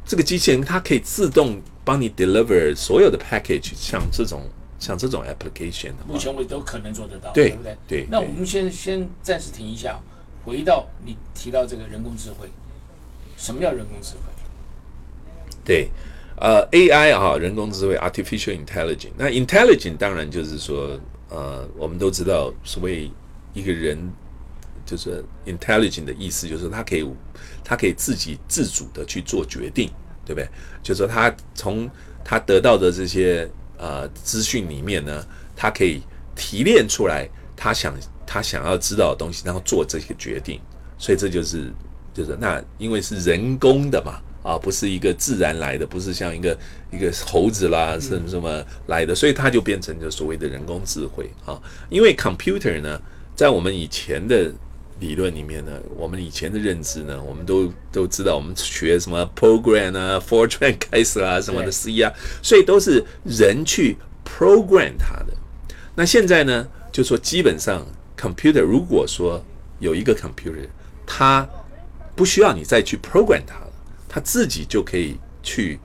[0.05, 4.43] 这个机器人它可以自动帮你 deliver 所有的 package，像这种
[4.79, 7.77] 像这种 application 的话，目前为止都可能做得到，对不对？
[7.89, 9.99] 对对那我们先先暂时停一下，
[10.45, 12.49] 回到你提到这个人工智慧，
[13.37, 14.21] 什么叫人工智慧？
[15.65, 15.89] 对，
[16.37, 19.13] 呃，AI 啊，人工智慧 （artificial intelligence）。
[19.17, 23.11] 那 intelligent 当然就是说，呃，我们都知道，所谓
[23.55, 23.99] 一个人
[24.85, 27.09] 就是 intelligent 的意思，就是他可以
[27.65, 29.91] 他可以自己自主的去做决定，
[30.25, 30.47] 对不对？
[30.83, 31.91] 就是说他从
[32.23, 36.03] 他得到的这些呃资讯里面呢，他可以
[36.37, 37.95] 提炼出来他想
[38.27, 40.61] 他想要知道的东西，然后做这些决定。
[40.99, 41.73] 所以这就是
[42.13, 46.57] 就是那因为是人工的嘛，啊，不是一个自然来的，不是像一个
[46.93, 51.61] 一个猴子啦什么什么来的，所以它就变成就所谓的人工智慧啊。
[51.91, 53.01] 因为 computer 呢，
[53.35, 54.53] 在我们以前的
[55.05, 61.73] 理论里面呢，我们以前的认知呢，我们都都知道，我们学什么 program 啊，Fortran 开始啊什么的对。
[61.73, 62.11] C 啊，
[62.43, 65.27] 所以都是人去 program 它的。
[65.95, 67.87] 那现在呢，就说基本上
[68.19, 69.45] computer 如果说
[69.79, 70.67] 有一个 computer，
[71.07, 71.47] 它
[72.17, 73.73] 不需要你再去 program 它了，
[74.09, 75.79] 它自己就可以去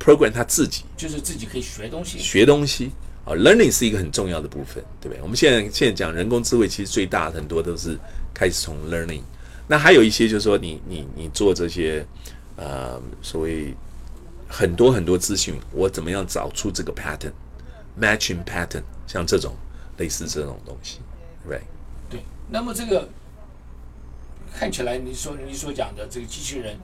[0.00, 0.84] program 它自己。
[0.96, 2.90] 就是自己可以学东西，学东西
[3.28, 3.36] 啊。
[3.36, 5.22] learning 是一个很重要的部分，对不对？
[5.22, 7.98] 我们现在现在讲人工智慧，其实最大的很多都是
[8.32, 9.22] 开始从 learning。
[9.66, 12.04] 那还有一些就是说你你你做这些
[12.56, 13.74] 呃所谓
[14.48, 19.54] 很多很多资讯，我怎么样找出这个 pattern，matching pattern，像这种
[19.98, 21.00] 类似这种东西
[21.46, 21.60] ，right？
[22.08, 22.22] 对。
[22.50, 23.06] 那么这个
[24.54, 26.78] 看起来，你说你所讲的这个机器人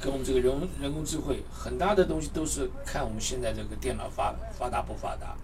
[0.00, 0.50] 跟我们这个人
[0.80, 5.36] 人工智慧很大的东西都是看我们现在这个电脑发发达不发达，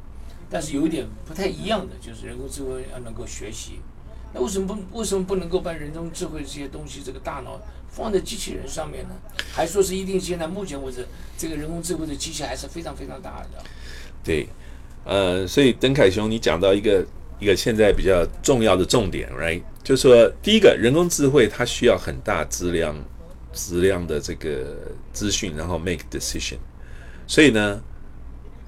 [0.51, 3.81] 但是有一点不太一样的，就是人工智慧要能够学习，
[4.33, 9.11] 那为什么不为什么不能够把人工智慧这些东西这个大脑放在机器人上面呢？
[9.53, 11.07] 还说是一定现在目前为止，
[11.37, 13.63] 这个人工智慧的机器还是非常非常大的。
[14.23, 14.49] 对，
[15.05, 17.05] 呃，所以邓凯兄，你讲到一个
[17.39, 19.63] 一个现在比较重要的重点，right？
[19.83, 22.95] 就是说，第一个，人工智慧它需要很大质量、
[23.53, 24.77] 质量的这个
[25.13, 26.59] 资讯，然后 make decision。
[27.27, 27.83] 所以呢，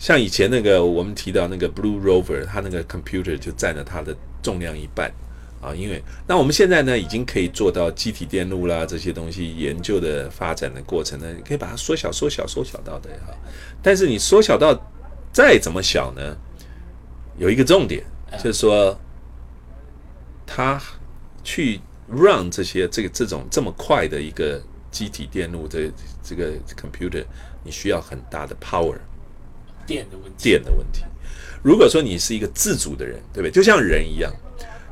[0.01, 5.13] 像以前那个我们提到那个 Blue Rover，它那个 computer 就占了它的重量一半
[5.61, 5.75] 啊。
[5.75, 13.35] 因为那我们现在呢，已经可以做到机体电路啦这些东西研究的发展的过程呢，可以把它缩小、缩小、缩小到的哈。
[13.83, 14.75] 但是你缩小到
[15.31, 16.35] 再怎么小呢？
[17.37, 18.03] 有一个重点，
[18.43, 18.99] 就是说，
[20.47, 20.83] 它
[21.45, 27.25] 去 run 这些这个这种这么快的一个机体电路的这个 computer，
[27.63, 28.97] 你需要很大的 power
[29.91, 30.45] 电的问题。
[30.45, 31.03] 电的问题。
[31.65, 33.51] 如果说你是一个自主的人，对不对？
[33.51, 34.33] 就像人一样，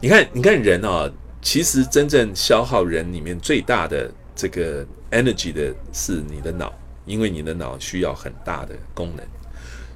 [0.01, 1.09] 你看，你看人啊，
[1.41, 6.73] 其实真正消耗人里面最大的这个 energy 的是你的脑，
[7.07, 9.25] 因为你的脑需要很大的功能。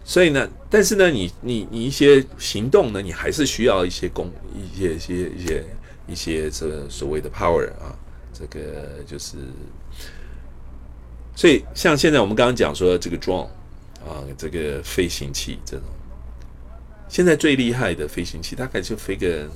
[0.05, 5.65] 所以呢，但是呢，你你你一些行动呢，你还是需要一些功，一些一些一些
[6.07, 7.93] 一些这所谓的 power 啊，
[8.33, 9.37] 这个就是，
[11.37, 13.49] 所以像现在我们刚刚讲说这个 drone
[14.07, 15.85] 啊，这个飞行器这种，
[17.09, 19.49] 现在最厉害的飞行器大概就飞个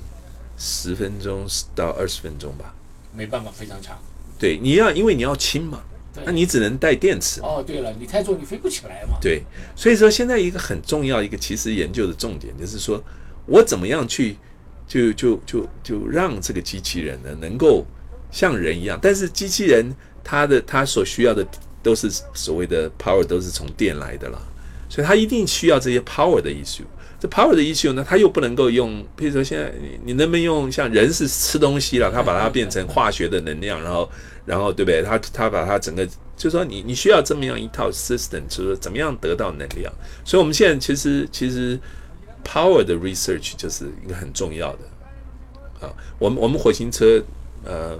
[0.57, 2.73] 十分钟到二十分钟吧，
[3.13, 3.97] 没办法，非常长。
[4.39, 5.83] 对，你要因为你要轻嘛。
[6.25, 7.63] 那你只能带电池哦。
[7.63, 9.19] 对了，你太重，你飞不起来嘛。
[9.21, 9.43] 对，
[9.75, 12.99] 所以说现在一个很重要一个其实研究的重点就是说，
[13.45, 14.35] 我怎么样去
[14.87, 17.85] 就就就就让这个机器人呢能够
[18.31, 21.47] 像人一样，但是机器人它的它所需要的
[21.87, 24.37] 都是所谓的 power 都是从电来的了，
[24.89, 26.83] 所以它一定需要这些 power 的 issue。
[27.17, 34.09] 这 power 的 issue 呢，它又不能够用，比如说现在你你能不能用像人是吃东西了，它把它变成化学的能量，然后
[34.45, 35.01] 然后对不对？
[35.01, 39.91] 它它把它整个，就说你你需要这么样一套 system，就是怎么样得到能量。
[40.25, 41.79] 所以我们现在其实其实
[42.43, 45.89] power 的 research 就是一个很重要的啊。
[46.19, 47.23] 我们我们火星车，
[47.63, 47.97] 呃，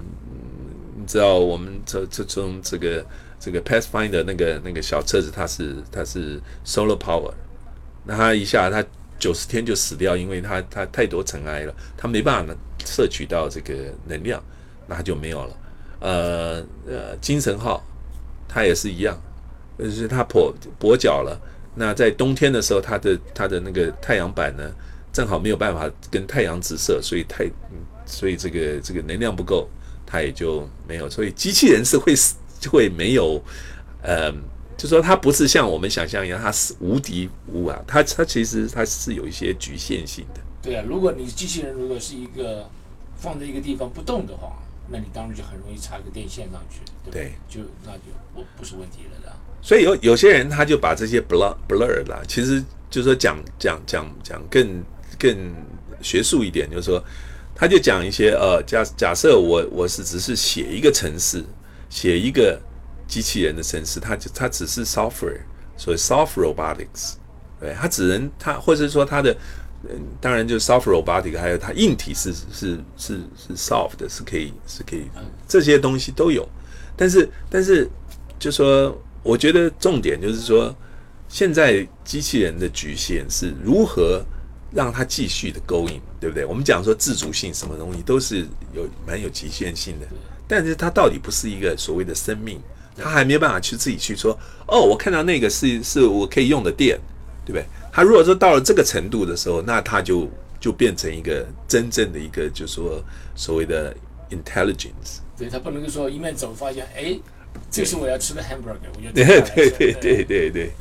[0.96, 3.04] 你知道我们这这从这个
[3.40, 7.32] 这个 Pathfinder 那个那个小车子，它是它是 solar power，
[8.04, 8.84] 那它一下它。
[9.20, 12.54] 九十天就死掉，因为它它太多尘埃了，它没办法
[12.86, 13.74] 摄取到这个
[14.06, 14.40] 能量，
[14.86, 15.56] 那它就没有了。
[15.98, 17.82] 呃呃，精神号
[18.46, 19.20] 它也是一样，
[19.76, 21.36] 就是它跛跛脚了。
[21.74, 24.72] 那在冬天的时候，它的它的那个太阳板呢，
[25.12, 27.44] 正好没有办法跟太阳直射，所以太
[28.06, 29.68] 所以这个这个能量不够，
[30.06, 31.10] 它也就没有。
[31.10, 32.36] 所以机器人是会死，
[32.68, 33.42] 会没有，
[34.02, 34.32] 呃。
[34.78, 40.40] 就说它不是像我们想象一样，它是无敌无啊，它它其实它是有一些局限性的。
[40.62, 42.70] 对啊，如果你机器人如果是一个
[43.16, 44.52] 放在一个地方不动的话，
[44.88, 47.32] 那你当然就很容易插个电线上去，对不对？
[47.48, 49.36] 就那就不不是问题了啦。
[49.60, 54.80] 所以有有些人他就把这些 blur blur 啦，其实就说讲讲讲讲更
[55.18, 55.36] 更
[56.00, 57.02] 学术一点，就是说
[57.52, 61.44] 他就讲一些呃假假设我我是只是写一个程式，
[61.88, 62.60] 写一个。
[63.08, 65.40] 机器人的程式，它就它只是 software，
[65.78, 67.14] 所以 soft robotics，
[67.58, 69.34] 对，它只能它或者说它的，
[69.84, 75.04] 嗯，当然就是 soft robotics，还有它硬体是是是是 soft 的，是可以是可以，
[75.48, 76.46] 这些东西都有。
[76.94, 77.88] 但是但是
[78.38, 80.76] 就说，我觉得重点就是说，
[81.30, 84.22] 现在机器人的局限是如何
[84.70, 86.44] 让它继续的勾引，对不对？
[86.44, 90.06] 我们讲说自主性，什么东西都是有蛮有局限性的，
[90.48, 92.60] 但是它到底不是一个所谓的生命。
[93.00, 96.98] 他还没有办法去自己去说，哦，我看到那个是是我可以用的电，
[97.46, 97.64] 对不对？
[97.92, 103.00] 他如果说到了这个程度的时候，那他就就变成一个真正的一个，就是说
[103.36, 103.94] 所谓的
[104.30, 105.20] intelligence。
[105.36, 107.16] 对他不能够说一面走发现，哎，
[107.70, 110.72] 这是我要吃的 hamburger，我就 对对对对对对。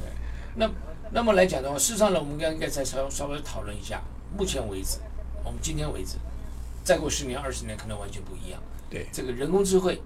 [0.56, 0.68] 那
[1.12, 4.02] 那么来讲的话，事实上呢，我们应该再稍稍微讨论一下。
[4.36, 4.98] 目前为止，
[5.46, 6.16] 我们今天为止，
[6.84, 8.60] 再过十年、二十年，可能完全不一样。
[8.90, 10.02] 对这个人工智慧，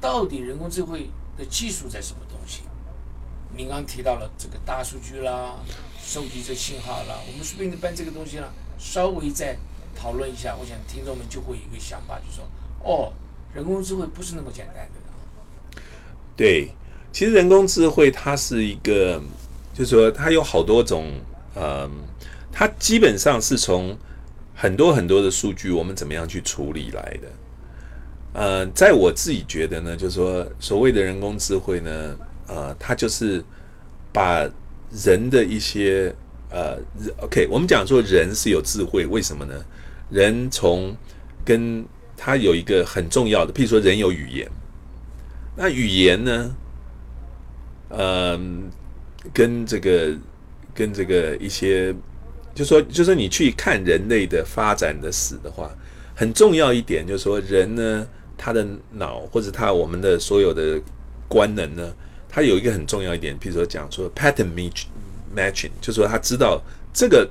[0.00, 1.08] 到底人工智慧？
[1.34, 2.60] 的技术在什么东西？
[3.56, 5.56] 您刚提到了这个大数据啦，
[5.98, 8.44] 收集这信号啦，我们顺便的搬这个东西呢，
[8.78, 9.56] 稍微再
[9.96, 12.44] 讨论一下，我想听众们就会有一个想法，就说
[12.84, 13.10] 哦，
[13.54, 15.80] 人工智慧不是那么简单的。
[16.36, 16.68] 对，
[17.10, 19.18] 其实人工智慧它是一个，
[19.72, 21.10] 就是说它有好多种，
[21.56, 21.90] 嗯，
[22.52, 23.96] 它基本上是从
[24.54, 27.28] 很多很多的数据，我们怎么样去处理来的。
[28.32, 32.16] 呃，在我自己觉得呢，就是说，所谓的人工智慧呢，
[32.46, 33.44] 呃，它就是
[34.12, 34.48] 把
[35.04, 36.14] 人的一些
[36.50, 36.78] 呃
[37.18, 39.54] ，OK，我们讲说人是有智慧，为什么呢？
[40.10, 40.96] 人从
[41.44, 41.84] 跟
[42.16, 44.48] 他有一个很重要的，譬如说人有语言，
[45.56, 46.54] 那语言呢，
[47.88, 48.70] 嗯，
[49.32, 50.14] 跟这个
[50.74, 51.94] 跟这个一些，
[52.54, 55.70] 就说就说你去看人类的发展的史的话，
[56.14, 58.06] 很重要一点就是说人呢，
[58.44, 60.80] 他的脑或者他我们的所有的
[61.28, 61.94] 官能呢，
[62.28, 64.86] 他有一个很重要一点，譬如说讲说 pattern match
[65.32, 66.60] matching，就是说他知道
[66.92, 67.30] 这个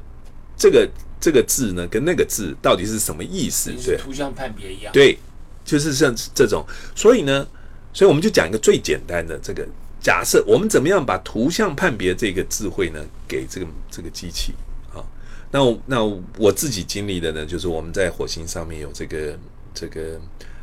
[0.56, 3.98] 这个这个字呢跟那个字到底是什么意思，对。
[3.98, 4.94] 图像判别一样。
[4.94, 5.18] 对，
[5.66, 7.46] 就是像这种，所以呢，
[7.92, 9.68] 所以我们就讲一个最简单的这个
[10.00, 14.54] 假设，我们怎么样把图像判别这个智慧呢给这个这个机器
[14.96, 15.04] 啊？
[15.52, 16.04] 那我那
[16.38, 19.38] 我自己经历的呢，就是我们在火星上面有这个
[19.74, 20.20] 这个，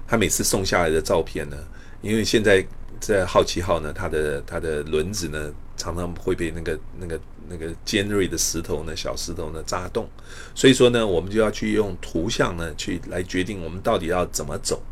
[0.09, 1.57] 他每次送下来的照片呢，
[2.01, 2.67] 因为现在
[2.99, 10.09] 在好奇号呢，它的它的轮子呢常常会被那个那个那个尖锐的石头呢小石头呢扎洞，
[10.55, 14.83] 所以说呢，我们就要去用图像呢去来决定我们到底要怎么走。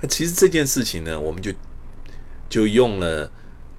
[0.00, 1.52] 那其实这件事情呢，我们就
[2.48, 3.30] 就用了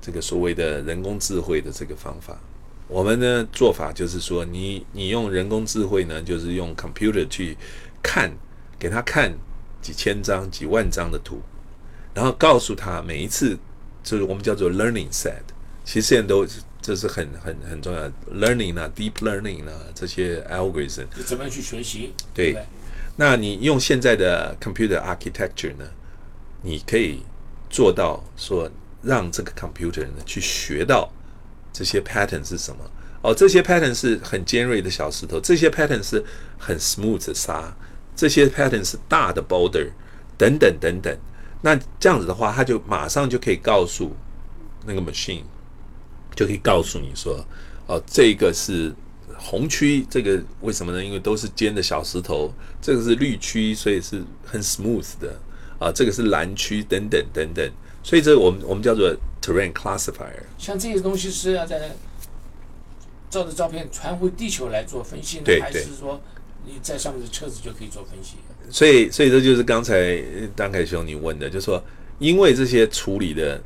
[0.02, 2.38] 这个所谓的人工智慧的这个方法。
[2.88, 7.58] 我们呢做法就是说，你你用人工智慧呢，就是用 computer 去
[8.04, 8.32] 看，
[8.78, 9.34] 给他看
[9.84, 11.42] 几千张、几万张的图，
[12.14, 13.56] 然后告诉他每一次
[14.02, 15.44] 就是我们叫做 learning set。
[15.86, 16.48] 其实现在都
[16.82, 21.06] 这是很很很重要的 learning 啊，deep learning 啊这些 algorithm。
[21.16, 22.14] 你怎么样去学习？
[22.34, 22.66] 对对，
[23.18, 25.86] 那你用现在的 computer architecture 呢，
[26.62, 27.22] 你可以
[27.70, 31.12] 做到说让这个 computer 呢去学到
[31.74, 32.90] 这些 pattern 是什么。
[33.22, 36.22] 哦，这些 pattern 是很尖锐的小石头，这些 pattern 是
[36.58, 37.74] 很 smooth 的沙，
[38.16, 39.90] 这些 pattern 是大的 boulder，
[40.38, 41.18] 等等等等。
[41.62, 44.12] 那这样子的话，它就马上就可以告诉
[44.86, 45.44] 那个 machine，
[46.36, 47.46] 就可以告诉你说，
[47.88, 48.94] 哦，这个是
[49.38, 51.04] 红区，这个为什么呢？
[51.04, 55.40] 因为都是尖的小石头，这个是绿区，所以是很 smooth 的
[55.80, 57.72] 啊，这个是蓝区等等等等，
[58.04, 60.44] 所以这个我们我们叫做 terrain classifier。
[60.58, 61.96] 像这些东西是要在
[63.30, 66.22] 照着照片传回地球来做分析呢，还是说
[66.66, 68.36] 你在上面的车子就可以做分析？
[68.70, 71.84] 所以，所以这就是刚才呃张凯兄你问的，就是说，
[72.20, 73.62] 因为这些处理的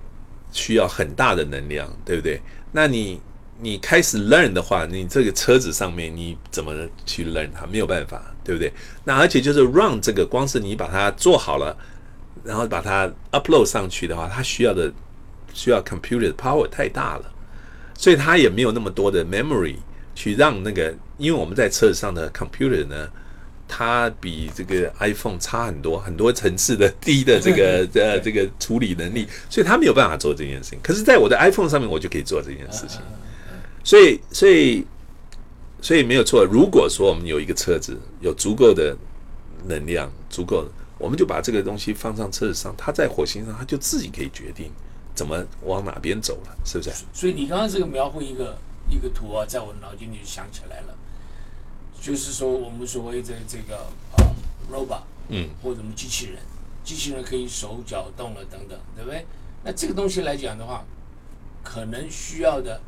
[0.51, 2.41] 需要很大的能量，对不对？
[2.71, 3.21] 那你
[3.59, 6.73] 你开始 learn 的话，你这个车子上面你怎么
[7.05, 7.65] 去 learn 它？
[7.67, 8.71] 没有办法，对不对？
[9.03, 11.77] 那而且就是 run 这个，光是你把它做好了，
[12.43, 14.91] 然后把它 upload 上去的话，它需要的
[15.53, 17.31] 需要 computer 的 power 太大了，
[17.95, 19.75] 所以它也没有那么多的 memory
[20.13, 23.09] 去让那个，因为我们在车子上的 computer 呢。
[23.69, 30.79] 它比这个 iPhone 差很多，很多层次的低的这个 呃这个处理能力，所以它没有办法做这件事情。
[30.81, 33.01] 可是，在我的 iPhone 上面，我就可以做这件事情。
[33.83, 34.87] 所以，所以，
[35.81, 36.45] 所以没有错。
[36.45, 38.95] 如果说我们有一个车子有足够的
[39.65, 44.71] 能量，足够的，我们就把这个东西放上车子上，它在火星上，它就自己可以决定
[45.13, 46.91] 怎么往哪边走了，是不是？
[47.11, 48.57] 所以你刚刚这个描绘一个
[48.89, 50.96] 一个图啊，在我脑筋里就想起来了，
[52.07, 53.79] 就是说我们所谓的这个
[54.15, 54.23] 啊
[54.71, 56.39] robot，嗯，或者我们机器人，
[56.81, 59.25] 机器人可以手脚动了等等，对不对？
[59.65, 60.85] 那这个东西来讲的话，
[61.61, 62.79] 可能需要的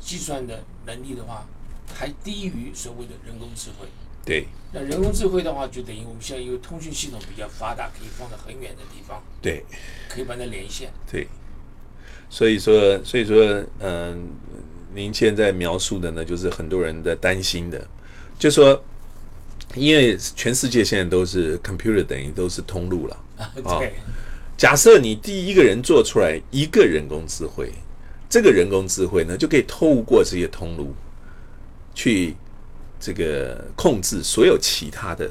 [0.00, 1.46] 计算的能力的话，
[1.94, 3.86] 还低于所谓的人工智慧。
[4.24, 9.62] 对那人工智慧的话，就等于我们现在因为通讯系统比较发达，可以放到很远的地方，对
[10.08, 10.90] 可以把它连线。
[11.10, 11.28] 对。
[12.30, 14.30] 所以说，所以说，嗯、
[14.94, 17.86] 您现在描述的呢，就是很多人的担心的，
[18.42, 18.82] 就说，
[19.76, 23.16] 因为全世界现在都是 computer 等于都是通路了。
[23.36, 23.94] 啊对，
[24.56, 27.72] 假设你第一个人做出来一个人工智慧，
[28.28, 30.92] 这个人工智慧呢，就可以透过这些通路
[31.94, 32.34] 去
[32.98, 35.30] 这个控制所有其他的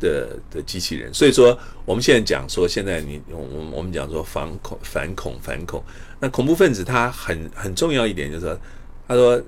[0.00, 1.12] 的的机器人。
[1.12, 5.84] 所以说，我们现在讲说，现在你我我我们讲说反恐反恐反恐，
[6.18, 8.58] 那恐怖分子他很很重要一点就是说，
[9.06, 9.42] 他说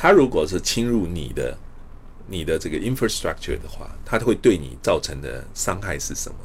[0.00, 1.58] 他如果是侵入你的
[2.28, 6.36] 你的这个 infrastructure 的话，它会对你造成的伤害是什么？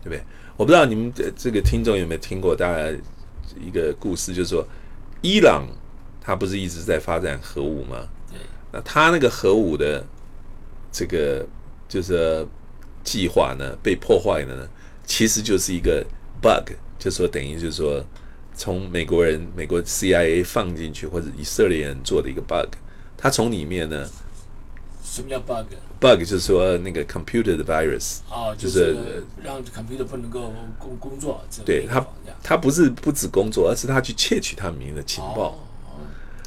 [0.00, 0.22] 对不对？
[0.56, 2.94] 我不知道你们的这个听众有没有听过大概
[3.58, 4.64] 一个故事，就是说
[5.22, 5.66] 伊朗
[6.20, 8.06] 它不是一直在发展核武吗？
[8.30, 8.38] 对，
[8.70, 10.06] 那它那个核武的
[10.92, 11.44] 这个
[11.88, 12.46] 就是
[13.02, 14.68] 计划呢被破坏了呢，
[15.04, 16.06] 其实就是一个
[16.40, 18.04] bug，就是说等于就是说
[18.54, 22.68] 从美国人美国 CIA 放进去或者以色列人做的一个 bug，
[23.24, 24.06] 它从里面呢
[25.02, 32.06] 什么叫 bug？bug 就是说那个 computer 的 virus，哦，就就是是让 computer 不能够工工作，这个对它
[32.42, 35.52] 它不是不止工作，而是它去窃取他们的情报。
[35.52, 35.58] 哦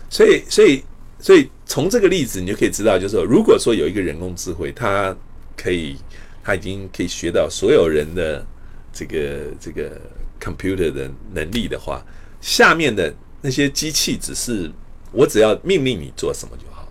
[0.10, 0.84] 所以，所以，
[1.20, 5.14] 所以从这个例子，你就可以知道，就是说，如果说有一个人工智慧，它
[5.58, 5.98] 可以，
[6.44, 8.46] 它已经可以学到所有人的
[8.94, 10.00] 这个这个
[10.40, 12.02] computer 的能力的话，
[12.40, 14.72] 下面的那些机器只是
[15.18, 16.90] 我只要命令你做什么就好了。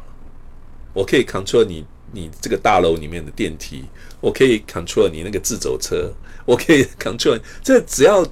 [0.93, 3.85] 我可以 control 你你这个大楼里面的电梯，
[4.21, 6.13] 我可以 control 你那个自走车，
[6.45, 8.27] 我可以 control 这只要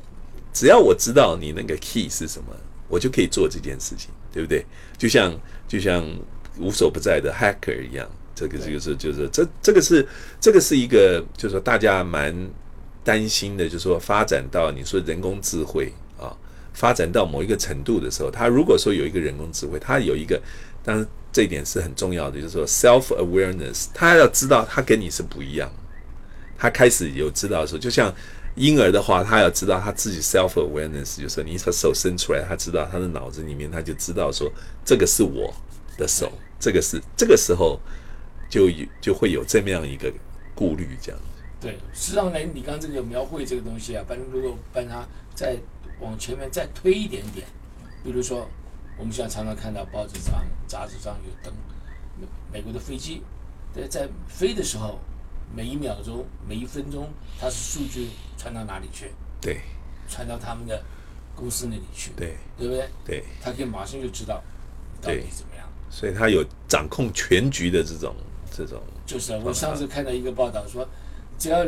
[0.52, 2.46] 只要我知道你那个 key 是什么，
[2.88, 4.66] 我就可以做这件事情，对不对？
[4.98, 5.32] 就像
[5.68, 6.04] 就像
[6.58, 10.08] 无所不在的 hacker 一样，这个这个是就是这这个是
[10.40, 12.34] 这个是一个就是说大家蛮
[13.04, 16.34] 担心的，就是说发展到你说人工智慧啊，
[16.74, 20.38] 发展到某一个程度的时候，他如果说有一个人工智慧，他有一个
[20.82, 25.72] 当然这一点是很重要的，就是说 self awareness，他要知道他跟你是不一样，
[26.58, 28.14] 他开始有知道的时候，就像
[28.56, 34.52] 婴儿的话，他要知道他自己 self awareness，就是说你把手伸出来，他知道他的脑子里面他就知道说
[34.84, 35.52] 这个是我
[35.96, 37.80] 的手，这个是这个时候
[38.48, 40.12] 就有就会有这么样一个
[40.54, 41.20] 顾虑，这样。
[41.60, 45.04] 对，实际上呢，你刚刚这个描绘这个东西啊，反正如果把它
[45.34, 45.56] 再
[46.04, 47.46] 往前面再推一点点，
[48.04, 48.46] 比如说
[48.98, 51.52] 我们现在常常看到报纸上、杂志上有登
[52.52, 53.22] 美国的飞机，
[53.74, 55.00] 在在飞的时候，
[55.56, 57.08] 每一秒钟、每一分钟，
[57.40, 59.10] 它是数据传到哪里去？
[59.40, 59.60] 对
[60.08, 60.80] 传到他们的
[61.34, 62.88] 公司那里去，对对不对？
[63.04, 64.42] 对，他可以马上就知道
[65.00, 65.66] 到底对怎么样。
[65.90, 68.14] 所以他有掌控全局的这种
[68.50, 70.86] 这种，就是啊我上次看到一个报道说，
[71.38, 71.64] 只要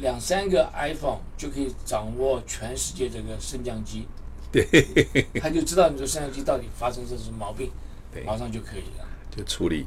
[0.00, 4.06] 两三个 iPhone 就可以掌握全世界这个升降机，
[4.50, 4.64] 对，
[5.40, 7.70] 他就知道你的升降机到底发生什么毛病，
[8.12, 9.06] 对马上就可以了。
[9.34, 9.86] 就处理，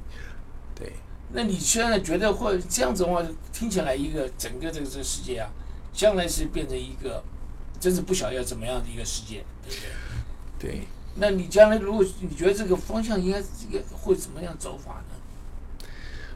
[0.76, 0.94] 对。
[1.34, 5.50] 那你现在觉得或这样子的话，听起来一个整个这个这个世界啊，
[5.94, 7.24] 将来是变成一个
[7.80, 9.82] 真是不晓得要怎么样的一个世界，对不
[10.60, 10.72] 对？
[10.72, 10.82] 对，
[11.16, 15.11] 那你将来如果你觉得这个方向应该这个会怎么样走法呢？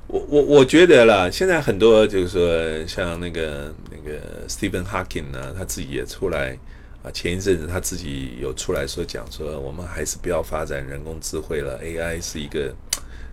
[0.08, 6.56] 我我我觉得啦，现在很多就是说，像那个那个 Stephen Hawking 呢，他自己也出来
[7.02, 12.72] 啊，前一阵子他自己有出来说讲说，我们还是不要发展人工智慧了，AI 是一个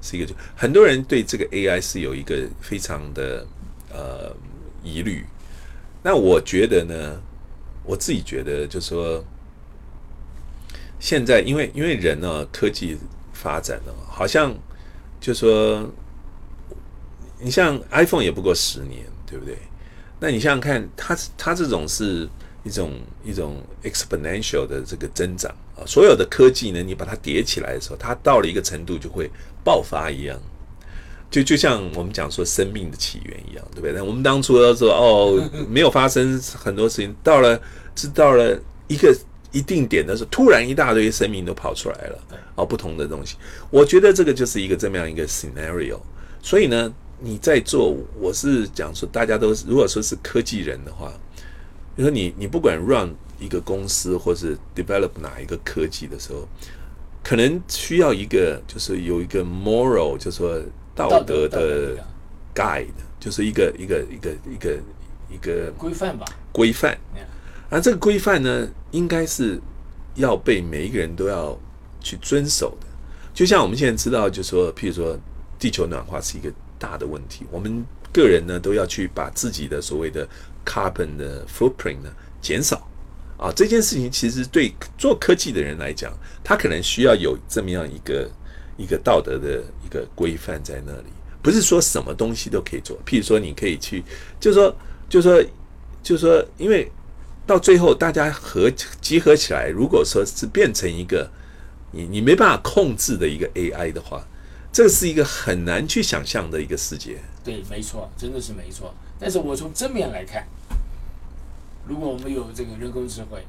[0.00, 3.46] 是一个很多人对这个 AI 是有一个非常的
[3.92, 4.34] 呃
[4.82, 5.26] 疑虑。
[6.02, 7.20] 那我觉得呢，
[7.84, 9.22] 我自己觉得就是说，
[10.98, 12.96] 现在因为因为人呢科技
[13.34, 14.56] 发展了，好像
[15.20, 15.86] 就说。
[17.42, 19.56] 你像 iPhone 也不过十年，对不对？
[20.20, 22.28] 那你想想看，它它这种是
[22.62, 22.92] 一种
[23.24, 29.28] 一种 exponential 的这个增长啊，所有的科技呢，你把它叠起来的时候，它到了一个程度就会
[29.64, 30.40] 爆发一样。
[31.28, 33.92] 就就像我们讲说生命的起源一样，对不对？
[33.92, 37.60] 那我们当初要说哦，没有发生很多事情，到了
[37.96, 39.16] 是到了一个
[39.50, 42.18] 一定点的时候，突然一大堆生命都跑出来了，
[42.54, 43.36] 哦，不同的东西。
[43.70, 45.98] 我觉得这个就是一个这么样一个 scenario。
[46.42, 46.92] 所以呢，
[47.22, 51.12] 你在做，我是讲说，大家都是如果说是科技人的话，
[51.94, 56.48] 比如说你你不管 run 一个公司或是 develop 哪一个科技的时候，
[57.22, 60.60] 可能需要一个就是有一个 moral，就是说
[60.94, 61.96] 道德的
[62.54, 62.86] guide，
[63.20, 64.78] 就是一个一个一个一个
[65.30, 66.98] 一个规范吧，规范。
[67.70, 69.60] 而这个规范呢，应该是
[70.16, 71.58] 要被每一个人都要
[72.00, 72.86] 去遵守的。
[73.32, 75.18] 就像我们现在知道，就说，譬如说，
[75.58, 76.52] 地球暖化是一个
[76.82, 80.28] 大的问题，我们个人呢都要去把自己的所谓的
[80.66, 82.10] carbon 的 footprint 呢
[82.40, 82.88] 减少。
[83.38, 86.12] 啊，这件事情其实对做科技的人来讲，
[86.44, 88.30] 他可能需要有这么样一个
[88.76, 91.08] 一个道德的一个规范在那里，
[91.42, 92.96] 不是说什么东西都可以做。
[93.04, 94.04] 譬如说，你可以去，
[94.38, 94.72] 就说，
[95.08, 95.44] 就说，
[96.04, 96.88] 就说，因为
[97.44, 98.70] 到最后大家合
[99.00, 101.28] 集合起来，如果说是变成一个
[101.90, 104.24] 你你没办法控制的一个 AI 的话，
[104.72, 107.18] 这是一个很难去想象的一个世界。
[107.44, 108.94] 对，没错，真的是没错。
[109.20, 110.46] 但是我从正面来看，
[111.86, 113.44] 如果我们有这个人工智慧，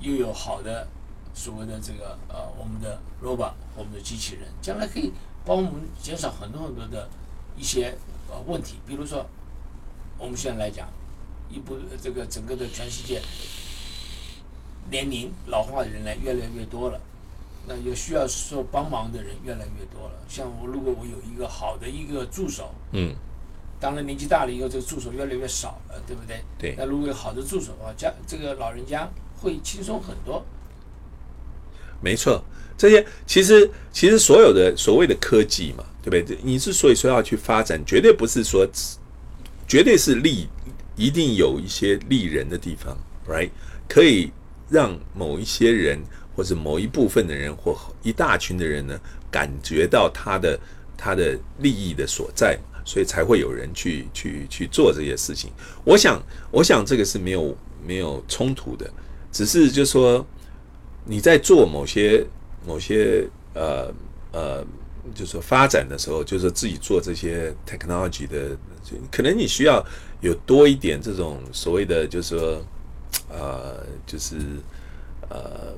[0.00, 0.88] 又有好的
[1.34, 5.12] 所谓的这个呃我们的 robot，我们的机器人，将来可以
[5.44, 7.06] 帮我们减少很多很多的
[7.54, 7.94] 一些
[8.30, 8.76] 呃问题。
[8.86, 9.26] 比如说，
[10.16, 10.88] 我们现在来讲，
[11.50, 13.20] 一部这个整个的全世界
[14.90, 16.98] 年龄老化的人来越来越多了。
[17.66, 20.12] 那有需要说帮忙的人越来越多了。
[20.28, 23.14] 像我，如果我有一个好的一个助手，嗯，
[23.80, 26.42] 当然年纪大了以后，这个助手越来越少了，对不对？
[26.58, 29.08] 对那如果有好的助手的话，家这个老人家
[29.40, 30.44] 会轻松很多。
[32.00, 32.42] 没错，
[32.76, 36.38] 这些其实其实所有的所谓的科技嘛，对不对？
[36.42, 38.66] 你之所以说要去发展，绝对不是说
[39.66, 40.46] 绝对是利，
[40.94, 42.96] 一定有一些利人的地方
[43.26, 43.50] ，right？
[43.88, 44.30] 可以
[44.68, 45.98] 让某一些人
[46.36, 50.60] 或者某一部分的人或一大群的人呢，感觉到他的
[50.96, 52.58] 他的利益的所在。
[52.88, 55.50] 所以才会有人去去去做这些事情。
[55.82, 56.22] 我想，
[56.52, 57.52] 我想这个是没有
[57.84, 58.88] 没有冲突的，
[59.32, 60.24] 只是就说
[61.04, 62.24] 你在做某些
[62.64, 63.92] 某些呃
[64.30, 64.64] 呃，
[65.16, 68.56] 就是说发展的时候，就是自己做这些 technology 的，
[69.10, 69.84] 可能你需要
[70.20, 72.64] 有多一点这种所谓的，就是说
[73.28, 74.36] 呃，就是
[75.28, 75.74] 呃。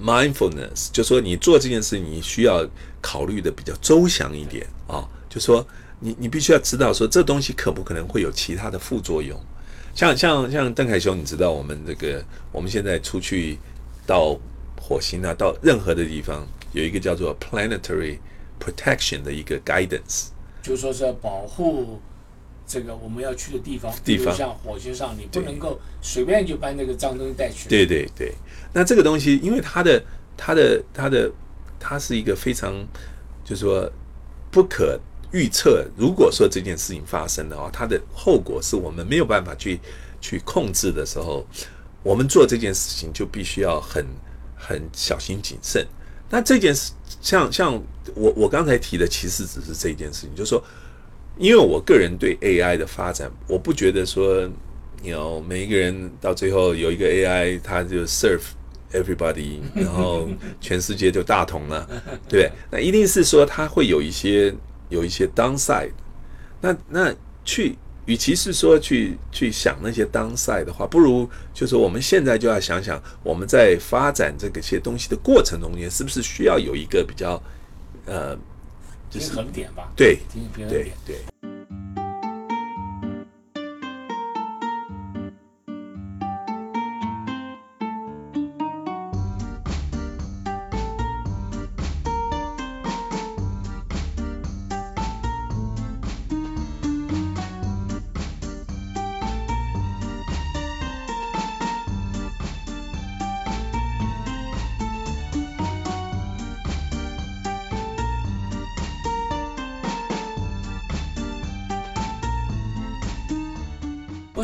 [0.00, 2.66] Mindfulness 就说你做这件事，你需要
[3.00, 5.08] 考虑的比较周详一点啊。
[5.28, 5.66] 就说
[6.00, 9.38] 你你必须要知道说这东西可不可能会有其他的副作用。
[9.94, 12.22] 像像像邓凯雄，你知道我们这个
[12.52, 13.58] 我们现在出去
[14.06, 14.38] 到
[14.78, 18.18] 火星啊，到任何的地方，有一个叫做 planetary
[18.60, 20.26] protection 的一个 guidance，
[20.62, 21.98] 就说是要保护
[22.66, 27.68] 这个我们要去的地方，地方像火星上，你不能够随便就把那个脏东西带去。
[27.68, 28.34] 对对对。
[28.72, 30.02] 那这个东西，因为它的、
[30.36, 31.30] 它的、它的，
[31.78, 32.74] 它是一个非常，
[33.44, 33.90] 就是说
[34.50, 34.98] 不可
[35.32, 35.86] 预测。
[35.96, 39.78] 如果说这件事情发生的话，它的后果是我们没有办法去
[40.20, 41.46] 去控制的时候，
[42.02, 44.04] 我们做这件事情就必须要很
[44.56, 45.86] 很小心谨慎。
[46.28, 46.92] 那这件事，
[47.22, 47.72] 像像
[48.14, 50.62] 我我刚才提的，其实只是这件事情，就是说，
[51.38, 54.48] 因为我个人对 AI 的发展，我不觉得说，
[55.02, 58.42] 有每一个人到最后有一个 AI，他就 serve。
[58.92, 60.28] Everybody， 然后
[60.60, 61.86] 全世界就大同了，
[62.28, 64.54] 对那一定是说它会有一些
[64.88, 65.90] 有一些 downside。
[66.60, 67.14] 那那
[67.44, 67.76] 去，
[68.06, 77.42] 与其是说去去想那些 downside 的话，不如就是我们现在就要想想，我们在发展这个些东西的过程中间，是不是需要有一个比较
[78.06, 78.38] 呃，
[79.18, 79.90] 平衡点吧？
[79.96, 80.18] 对，
[80.68, 80.92] 对。
[81.40, 81.48] 不，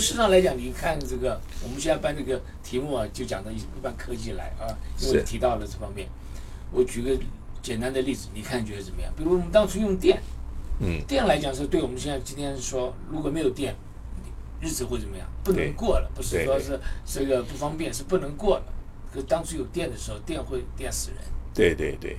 [0.03, 4.67] 事实上来讲，你看这个，我们现在办这个题目啊，就讲到一一般科技来啊，
[5.01, 6.09] 因为提到了这方面。
[6.73, 7.17] 我举个
[7.63, 9.13] 简单的例子，你看觉得怎么样？
[9.17, 10.21] 比如我们当初用电，
[10.81, 13.77] 嗯，电来讲是对我们现在今天说，如果没有电，
[14.61, 15.25] 日子会怎么样？
[15.45, 18.65] 不能过了，不是说是这个不方便，是不能过了。
[19.15, 21.19] 可当初有电的时候，电会电死人。
[21.55, 22.17] 对对对。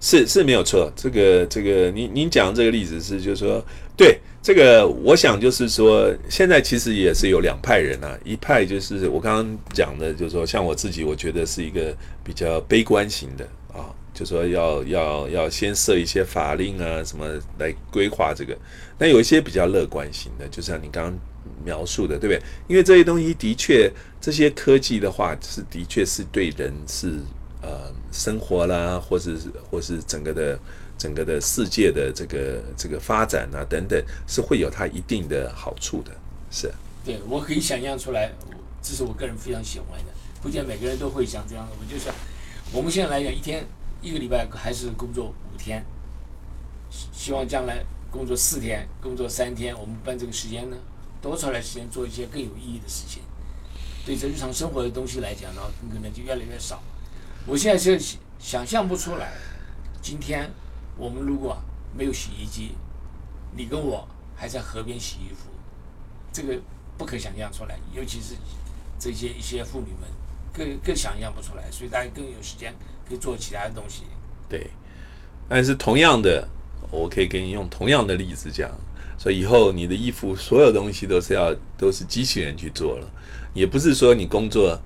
[0.00, 3.60] 是是没有错，这个这个，您您讲这个例子是，就是说，
[3.98, 11.92] 对这个，我想就是说，现在其实也是有两派人啊，一派就是我刚刚讲的，就是说，像我自己，我觉得是一个
[12.22, 13.44] 比较悲观型的
[13.76, 17.26] 啊，就说要要要先设一些法令啊什么
[17.58, 18.56] 来规划这个，
[18.96, 21.18] 那有一些比较乐观型的，就像你刚刚
[21.64, 22.40] 描述的，对不对？
[22.68, 23.90] 因为这些东西的确，
[24.20, 27.18] 这些科技的话是的确是对人是。
[27.60, 29.36] 呃，生活啦，或是
[29.68, 30.56] 或是整个的
[30.98, 36.10] 整个的世界的这个这个发展啊等等，是会有它一定的好处的。
[36.50, 36.70] 是，
[37.04, 38.32] 对我可以想象出来，
[38.82, 40.12] 这是我个人非常喜欢的。
[40.42, 42.14] 不见每个人都会想这样的，我就想，
[42.72, 43.64] 我们现在来讲，一天
[44.02, 45.84] 一个礼拜还是工作五天，
[46.90, 50.76] 希望将来工作四天、工作三天，我们把这个时间呢
[51.20, 53.22] 多出来时间做一些更有意义的事情。
[54.06, 55.60] 对这日常生活的东西来讲呢，
[55.92, 56.82] 可能就越来越少。
[57.46, 58.00] 我现在是
[58.38, 59.32] 想象不出来，
[60.00, 60.48] 今天
[60.98, 61.56] 我们如果
[61.96, 62.72] 没有洗衣机，
[63.56, 65.48] 你跟我还在河边洗衣服，
[66.32, 66.60] 这个
[66.98, 67.78] 不可想象出来。
[67.94, 68.34] 尤其是
[68.98, 70.10] 这些一些妇女们，
[70.52, 72.74] 更更想象不出来，所以大家更有时间
[73.08, 74.02] 可以做其他的东西。
[74.48, 74.70] 对，
[75.48, 76.48] 但是同样的，
[76.90, 78.70] 我可以给你用同样的例子讲，
[79.16, 83.08] 所以以后你的衣服所有东西都是要都是机器人去做了，
[83.54, 84.76] 也不是说你工作。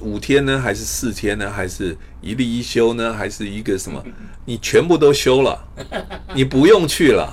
[0.00, 4.02] 五天呢，还是四天呢，还是一例一休呢，还是一个什么？
[4.46, 5.62] 你全部都休了，
[6.34, 7.30] 你不用去了。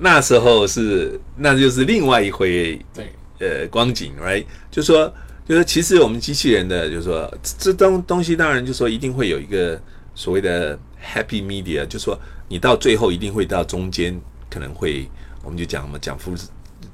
[0.00, 4.46] 那时候是，那就是另外一回对呃光景，right？
[4.70, 5.12] 就说，
[5.46, 9.78] 就说，其实我们机器人的，就是说，这东东西当然就说一定会有一个
[10.14, 10.78] 所谓的
[11.14, 12.18] happy media，就说
[12.48, 14.18] 你到最后一定会到中间，
[14.48, 15.06] 可能会
[15.42, 16.32] 我们就讲嘛，讲夫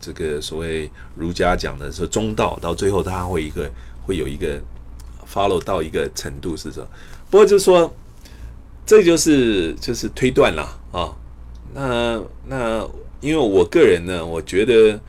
[0.01, 3.71] 这个所谓儒家讲的说中道，到最后他会一个。
[4.05, 4.61] 会有一个
[5.33, 6.87] follow 到一个程度是说，
[7.31, 7.95] 不过就是说，
[8.85, 11.17] 这就是就是推断了啊。
[11.75, 12.89] 那那
[13.21, 15.01] 因为我个人呢，我觉得，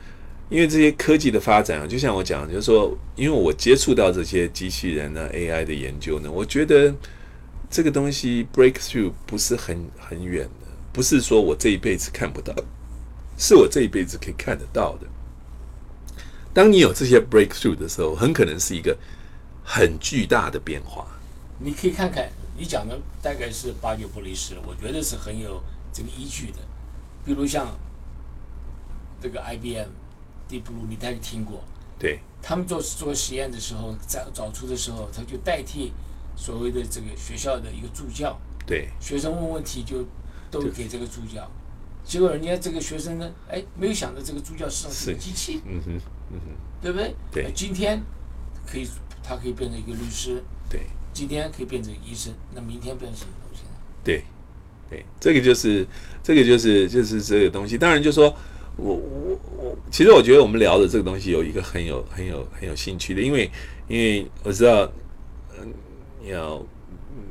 [0.48, 6.94] 因为这些科技的发展啊，就像我讲，就是说，因为我接触到这些机器人呢，AI 的研究呢，我觉得
[7.68, 12.54] 这个东西 breakthrough 不是很很远的，不是说我这一辈子看不到，
[13.36, 15.06] 是我这一辈子可以看得到的。
[16.54, 18.96] 当你有这些 breakthrough 的时候，很可能是一个
[19.64, 21.04] 很巨大的变化。
[21.58, 25.60] 你可以看看，你讲的大概是八九不离十，我觉得是很有
[25.92, 26.58] 这个依据的。
[27.24, 27.76] 比如像
[29.20, 29.88] 这个 IBM、
[30.48, 31.64] Deep Blue，你大概听过？
[31.98, 35.92] 对，他们做做实验的时候，在找出的时候，他就代替
[36.36, 40.04] 所谓的这个学校的一个助教，对，学生问问题就
[40.50, 41.50] 都给这个助教。
[42.04, 46.00] 结果人家这个学生呢，哎，没有想到这个助教实际上是个机器，嗯哼，
[46.30, 47.14] 嗯哼，对不对？
[47.32, 48.02] 对呃今天
[48.66, 48.86] 可以，
[49.22, 50.80] 他可以变成一个律师，对。
[51.12, 53.70] 今天可以变成医生，那明天变成什么东西呢？
[54.02, 54.24] 对，
[54.90, 55.86] 对，这个就是
[56.24, 57.78] 这个就是就是这个东西。
[57.78, 58.34] 当然，就说
[58.76, 63.48] 我我我，其实我觉得我们聊的这个东西有一个很有很有很有兴趣的，因为
[63.86, 64.90] 因为我知道，
[65.56, 65.72] 嗯，
[66.28, 66.56] 要
[67.12, 67.22] 嗯，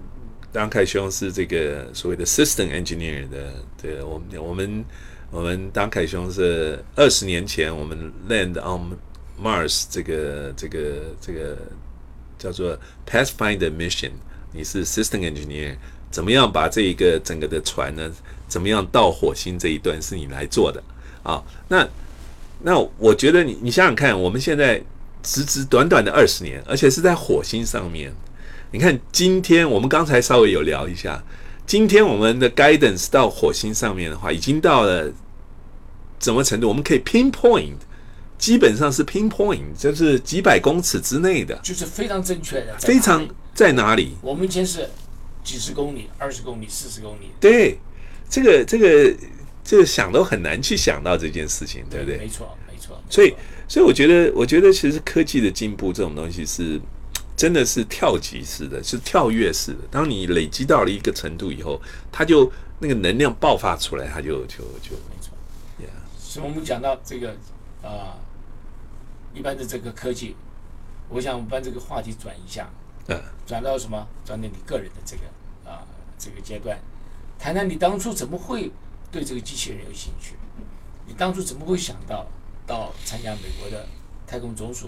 [0.54, 4.86] 张凯兄是这个所谓的 system engineer 的，对，我们我们
[5.34, 8.96] 我们当凯兄是二十年前我们 land on
[9.44, 10.80] Mars 这个这个
[11.20, 11.58] 这个
[12.38, 12.78] 叫做
[13.10, 14.12] Pathfinder mission，
[14.52, 15.76] 你是 system engineer，
[16.12, 18.12] 怎么样把这一个整个的船呢，
[18.48, 20.84] 怎么样到火星这一段是你来做的
[21.24, 21.44] 啊？
[21.68, 21.90] 那
[22.62, 24.80] 那我觉得你你想想看，我们现在
[25.24, 28.14] 只只短短的二十年，而且是在火星上面。
[28.70, 31.24] 你看，今天我们刚才稍微有聊一下，
[31.66, 35.12] 今天我们的 guidance 到火星上面的话，已经到了
[36.24, 36.68] 什么程度？
[36.70, 37.76] 我们可以 pinpoint，
[38.38, 44.16] 基本上是 pinpoint，就是几百公尺之内的，就是非常正确的，非常在哪里？
[44.22, 44.90] 我们以前是
[45.44, 47.78] 几十公里、二十公里、四十公里，对，
[48.30, 49.14] 这个这个
[49.64, 52.18] 这个想都很难去想到这件事情，对不对？
[52.18, 52.96] 没错，没错。
[52.96, 53.34] 没所以，
[53.68, 56.80] 所以我觉得，我觉得其实科技的进步这种东西是
[57.36, 59.80] 真的是跳级式的，是跳跃式的。
[59.92, 64.96] 当你累积到了一个程度以后，它就那个能量爆发出来，它就就就
[66.34, 67.30] 所以我们讲到这个
[67.84, 68.18] 啊、
[69.36, 70.36] 一般的这个科技，
[71.10, 72.68] 我想我们把这个话题转一下，
[73.08, 74.08] 嗯，转到什么？
[74.26, 75.22] 转到你个人的这个
[75.70, 75.86] 啊、
[76.18, 76.76] 这个阶段，
[77.38, 78.72] 谈谈你当初怎么会
[79.12, 80.34] 对这个机器人有兴趣？
[81.06, 82.26] 你当初怎么会想到
[82.66, 83.86] 到参加美国的
[84.26, 84.88] 太空总署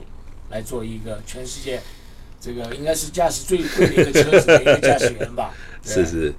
[0.50, 1.80] 来做一个全世界
[2.42, 5.54] 这个应该是驾驶最贵的一个车子的一个驾驶员吧？
[5.86, 6.34] 是是。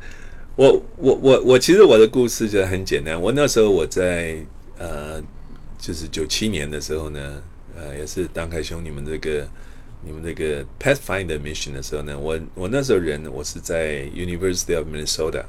[0.57, 3.20] 我我我我其实我的故事就很简单。
[3.20, 4.44] 我那时候我在
[4.79, 5.22] 呃，
[5.79, 7.43] 就是九七年的时候呢，
[7.77, 9.49] 呃，也是当凯兄你们这个
[10.05, 15.45] 你们这个 Pathfinder mission 的时候呢，我我那时候人我是在 University of Minnesota。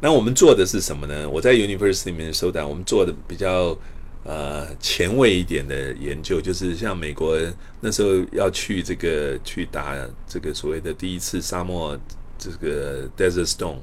[0.00, 1.28] 那我们做的是什么呢？
[1.28, 3.76] 我在 University of Minnesota，我们做的比较
[4.24, 7.38] 呃前卫一点的研究，就是像美国
[7.80, 9.96] 那时候要去这个去打
[10.26, 11.98] 这个所谓的第一次沙漠
[12.36, 13.78] 这个 Desert Storm，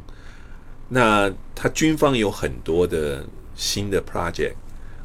[0.90, 3.26] 那他军方有很多的
[3.62, 4.56] 新的 project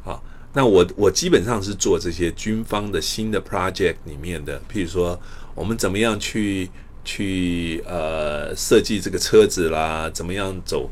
[0.03, 0.19] 啊，
[0.51, 5.19] 那我我基本上是做这些军方的新的 project 里面的，譬如说
[5.53, 6.67] 我们怎么样去
[7.05, 10.89] 去呃设计这个车子啦，怎么样走。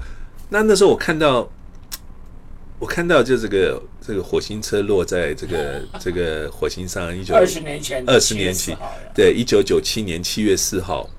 [0.49, 1.49] 那那时候我看到，
[2.78, 11.09] 我看到就这个这个火星车落在这个这个火星上，一九二十年前，二十年前7月4号呀对，一九九七年七月四号，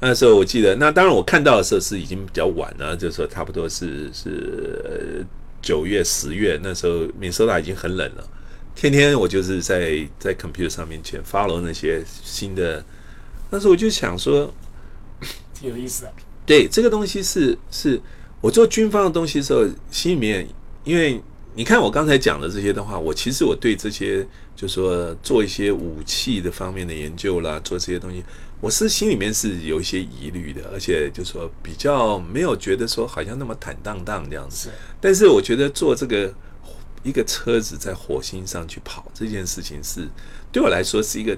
[0.00, 5.26] 那时候我记得，那当然我看到的时候是已经比较晚了，就是说差不多是是呃
[5.64, 8.28] 九月十月，那时候明斯达已经很冷了，
[8.76, 12.84] 天天我就是在在 computer 上面前 follow 那些新的，
[13.50, 14.52] 那时候我就想说，
[15.54, 16.12] 挺有意思的。
[16.44, 17.98] 对，这个东西是是
[18.42, 20.46] 我做军方的东西的时候，心里面，
[20.84, 21.18] 因为
[21.54, 28.22] 你看我刚才讲的这些的话，我其实我对这些就说做一些武器的方面的研究啦，做这些东西，
[28.64, 34.70] 我是心里面是有一些疑虑的，而且就说比较没有觉得说好像那么坦荡荡这样子。
[35.02, 36.32] 但是我觉得做这个
[37.02, 40.08] 一个车子在火星上去跑这件事情是
[40.50, 41.36] 对我来说是一个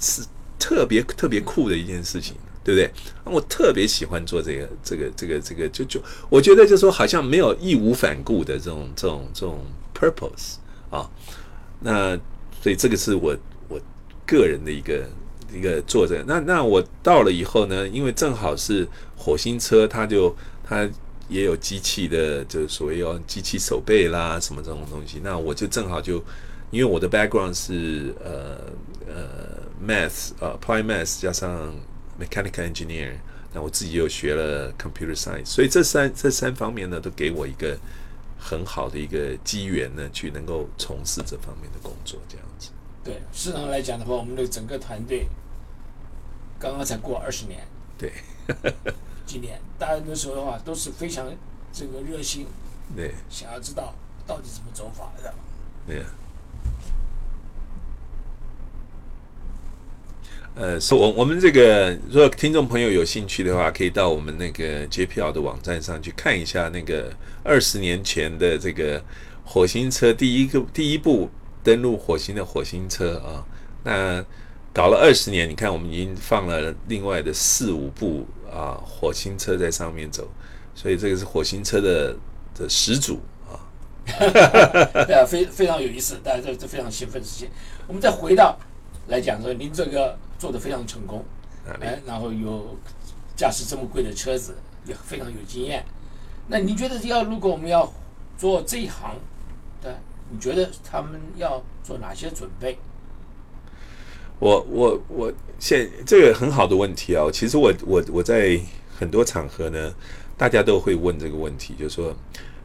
[0.00, 0.22] 是
[0.56, 2.88] 特别特别酷的一件事情，对不对？
[3.24, 10.58] 我特别喜欢做这个这个这个这个，就就我觉得就说好像没有义无反顾的这种这种这种 purpose
[10.90, 11.10] 啊，
[11.80, 12.16] 那
[12.62, 13.36] 所以这个是我
[13.68, 13.80] 我
[14.24, 15.10] 个人的一个
[15.52, 16.22] 一个坐着。
[16.26, 18.86] 那那我到了以后呢，因为正好是
[19.16, 20.34] 火星车，它就
[20.64, 20.88] 它
[21.28, 25.20] 也有机器的，就是所谓要机器手背啦什么这种东西。
[25.22, 26.22] 那我就正好就
[26.70, 28.58] 因为我的 background 是呃
[29.06, 31.74] 呃 math 呃 apply math 加上
[32.20, 33.12] mechanical engineer，
[33.52, 37.78] 那我自己又学了 computer science，所以这三这三方面呢，都给我一个
[38.38, 42.70] 很好的一个机缘呢，去能够从事这方面的工作，这样子。
[43.08, 45.26] 对，市场来讲的话，我们的整个团队
[46.58, 48.12] 刚刚才过二十年，对，
[49.24, 51.26] 今年大家那时候的话都是非常
[51.72, 52.46] 这个热心，
[52.94, 53.94] 对想要知道
[54.26, 55.34] 到底怎么走法的。
[55.86, 56.02] 对。
[60.54, 67.10] 呃，是我我们这个，如果听众朋友有兴趣的话，可以到我们那个 JPL 的网站上去看一下那个
[67.42, 69.02] 二十年前的这个
[69.46, 71.30] 火星车第一个第一部
[71.68, 73.44] 登陆火星的火星车啊。
[73.84, 74.24] 那
[74.72, 80.26] 搞了二十年，你看我们已经放了另外的四五部啊火星车在上面走，
[80.74, 82.16] 所以这个是火星车的
[82.54, 83.60] 的始祖啊。
[85.06, 87.48] 对啊，非非常有意思，大家这这非常兴奋之情。
[87.86, 88.58] 我们再回到
[89.08, 90.16] 来讲说，您这个。
[90.38, 91.24] 做的非常成功，
[91.80, 92.78] 哎，然后有
[93.34, 94.54] 驾驶这么贵的车子，
[94.86, 95.84] 也非常有经验。
[96.46, 97.92] 那您觉得要如果我们要
[98.36, 99.37] 做这一行，对，
[100.30, 102.76] 你觉得他们要做哪些准备？
[104.38, 108.58] 我我我现这个很好的问题啊，其实我我我在
[108.98, 109.94] 很多场合呢，
[110.36, 112.14] 大家都会问这个问题，就是说，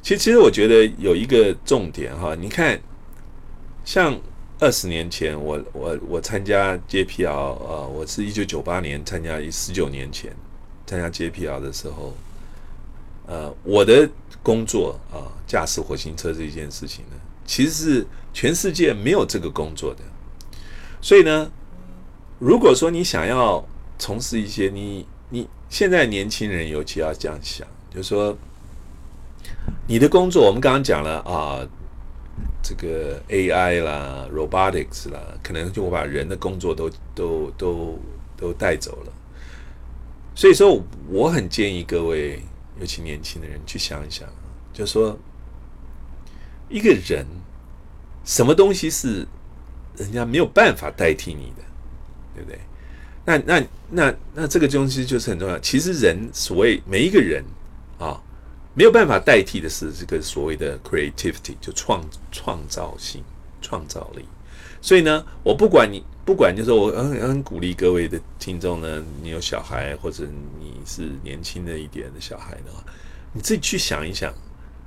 [0.01, 2.80] 其实其实我觉得有一个重点哈，你看，
[3.84, 4.20] 像。
[4.59, 7.28] 二十年前，我我我参加 JPL
[7.66, 10.34] 啊，我是一九九八年参加，十九年前
[10.86, 12.14] 参加 JPL 的时候，
[13.26, 14.07] 呃，我的
[14.41, 20.02] 工作啊，驾驶火星车这件事情呢，其实是全世界没有这个工作的。
[21.02, 21.52] 所以呢，
[22.39, 23.66] 如果说你想要
[23.98, 28.38] 从事一些你你现在年轻人尤其要这样想，就是说
[29.88, 31.68] 你的工作，我们刚刚讲了啊。
[32.64, 38.00] 这个 AI 啦，robotics 啦，可能就会把人的工作都都都
[38.38, 39.12] 都带走了。
[40.34, 42.41] 所以说，我很建议各位，
[42.80, 44.28] 尤其年轻的人去想一想，
[44.72, 45.16] 就说
[46.74, 47.26] 一个人
[48.26, 49.26] 什么东西是
[49.95, 51.63] 人家没有办法代替你的，
[52.36, 52.59] 对不对？
[53.24, 55.57] 那那那那这个东西就是很重要。
[55.59, 57.41] 其实人所谓每一个人
[57.97, 58.19] 啊。
[58.76, 63.24] 没有办法代替的是这个所谓的 creativity，就创创造性、
[63.61, 64.26] 创造力。
[64.82, 70.28] 所以呢，我不管你不管，就是我很很鼓励各位的听众呢，你有小孩或者
[70.59, 72.84] 你是年轻的一点的小孩的话，
[73.32, 74.34] 你自己去想一想，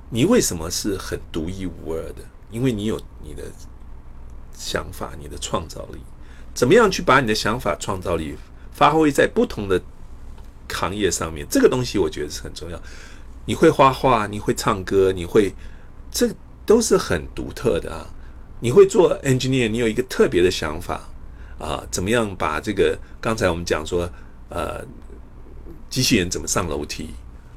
[0.09, 2.23] 你为什么是很独一无二的？
[2.49, 3.43] 因为你有你的
[4.53, 5.99] 想法、你的创造力。
[6.53, 8.35] 怎么样去把你的想法、创造力
[8.71, 9.81] 发挥在不同的
[10.69, 11.45] 行业上面？
[11.49, 12.81] 这个东西我觉得是很重要。
[13.45, 15.53] 你会画画，你会唱歌，你会，
[16.09, 16.29] 这
[16.65, 18.07] 都是很独特的啊！
[18.59, 21.07] 你会做 engineer，你有一个特别的想法
[21.59, 24.09] 啊，怎么样把这个刚才我们讲说，
[24.49, 24.83] 呃，
[25.89, 27.11] 机器人怎么上楼梯？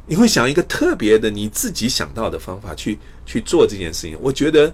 [0.07, 4.19] 你会想一个特别的你自己想到的方法去去做这件事情。
[4.21, 4.73] 我觉得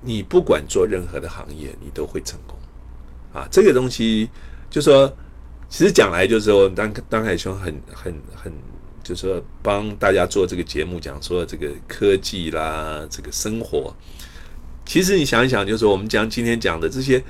[0.00, 2.56] 你不管做任何的行业，你都会成功
[3.32, 3.48] 啊！
[3.50, 4.28] 这个东西
[4.70, 5.12] 就说，
[5.68, 8.52] 其实讲来就是说，当当海兄很很很。
[9.04, 13.92] 就说帮大家做这个节目，讲说这个科技啦，这个生活。
[14.86, 17.20] 其实你想一想，就是我们讲今天讲的这些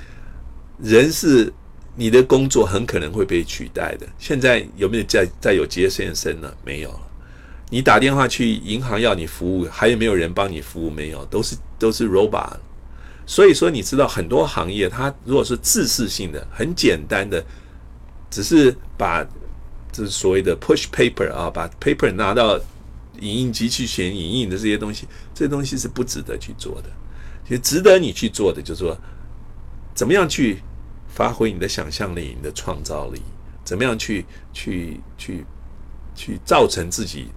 [0.77, 1.51] 人是
[1.95, 4.07] 你的工作很可能会被取代的。
[4.19, 6.53] 现在有没有再再有接线生呢？
[6.63, 7.01] 没有了。
[7.69, 10.89] 你打电话去银行要你服务，还有没有人帮你服务？
[10.89, 12.57] 没有，都是都是 robot。
[13.25, 17.43] 所以说，你知道很多行业，它如果是自适性的、很简单的，
[18.29, 19.25] 只是把。
[19.95, 22.59] 这所谓的 push paper 啊，把 paper 拿到
[23.19, 26.89] 影印机去选影印的这些东西，这些东西是不值得去做的。
[27.47, 28.97] 其实值得你去做的，就是说，
[29.93, 30.57] 怎么样去
[31.07, 33.21] 发挥你的想象力、你的创造力，
[33.63, 35.45] 怎么样去去去
[36.15, 37.27] 去造成自己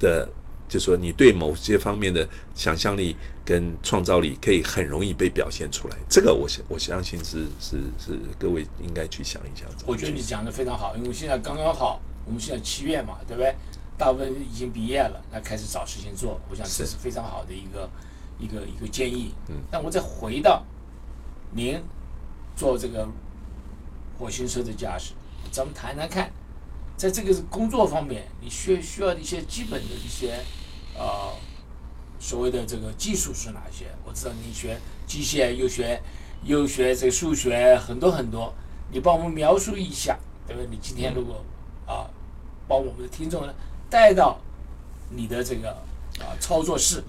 [0.00, 0.28] 的。
[0.70, 2.24] 就说你对某些方面的
[2.54, 9.68] 想象力跟创造力可以很容易被表现出来，这个我相我相信是是是各位应该去想一想。
[9.84, 13.52] 我觉得你讲的非常好，因为现在刚刚好，我们现在七月嘛，对不对？
[13.98, 17.90] 大部分已经毕业了，那开始找事情做，我想这是非常好的一个
[18.38, 19.34] 一个一个建议。
[19.48, 19.56] 嗯。
[19.72, 20.64] 那我再回到
[21.50, 21.82] 您
[22.54, 23.08] 做这个
[24.16, 25.14] 火星车的驾驶，
[25.50, 26.30] 咱们谈谈看，
[27.00, 30.34] 在这个工作方面，你需需要的一些基本的一些。
[30.98, 31.32] 呃，
[32.18, 33.86] 所谓的这个技术是哪些？
[34.04, 35.98] 我知道你学机械，又学
[36.44, 38.52] 又学这个数学，很多很多。
[38.92, 40.68] 你帮我们描述一下，对不对？
[40.70, 41.42] 你今天如果
[41.86, 42.04] 啊，
[42.68, 43.54] 帮我们的听众呢
[43.88, 44.38] 带到
[45.08, 45.70] 你的这个
[46.18, 47.02] 啊操作室，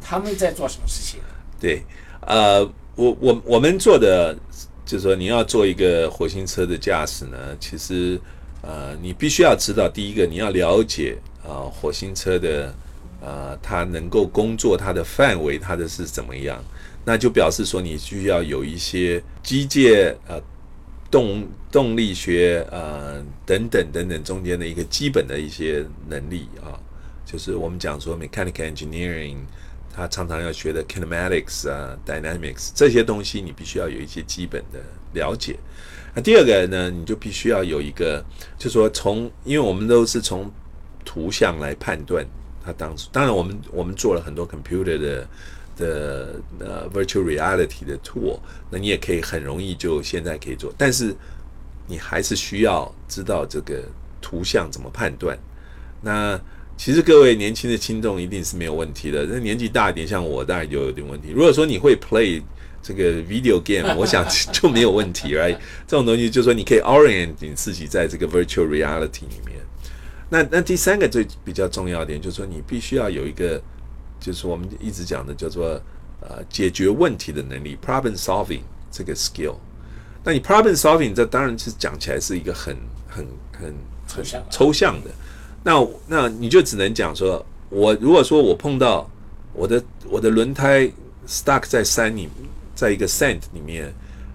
[0.00, 1.20] 他们在做什么事情？
[1.60, 1.84] 对，
[2.22, 2.64] 呃，
[2.94, 4.34] 我我我们做的
[4.86, 8.18] 就是说，你要做一个火星车的驾驶呢，其实
[8.62, 12.74] 呃，你必须要知道，第一个你要了解啊火星车的。
[13.22, 16.58] 呃，它能够工作，它的范围，它的是怎么样？
[17.04, 20.40] 那就表示说，你需要有一些机械、呃，
[21.10, 26.80] 动动力学、呃等等等等中间的一个基本的一些能力啊。
[27.26, 29.36] 就是我们讲说 mechanical engineering，
[29.94, 34.80] 它常常要学的 kinematics 啊、dynamics 这些东西，你必须要有一些基本的
[35.12, 35.58] 了解。
[36.20, 38.24] 第二个呢，你就必须要有一个，
[38.58, 40.50] 就是说从，因为我们都是从
[41.04, 42.24] 图像来判断
[42.64, 45.28] 它当初，当然我们我们做了很多 computer 的
[45.76, 48.38] 的呃 virtual reality 的 tool，
[48.70, 51.14] 那你也可以很容易就现在可以做，但是
[51.86, 53.82] 你还是需要知道这个
[54.20, 55.38] 图像怎么判断。
[56.02, 56.40] 那
[56.76, 61.30] 其实各位年轻的听众一定是没有问题的，那年纪大一点，像我当然就有点问题。
[61.30, 62.42] 如果说你会 play
[62.82, 65.56] 这个 video game， 我想就没有问题，right？
[65.86, 69.58] 这种东西就是说你可以 orient 你自己在这个 virtual reality 里面。
[70.28, 73.60] 那那第三个最比较重要一点，就是说你必须要有一个，
[74.20, 75.80] 就是我们一直讲的叫做
[76.20, 79.56] 呃解决问题的能力 （problem solving） 这个 skill。
[80.22, 82.76] 那你 problem solving 这当然是讲起来是一个很
[83.08, 83.74] 很很
[84.06, 85.10] 很抽象的。
[85.64, 89.10] 那那你就只能讲说，我如果说我碰到
[89.52, 90.90] 我的我的轮胎
[91.26, 92.28] stuck 在山里，
[92.80, 93.92] 在一个 sent 里面，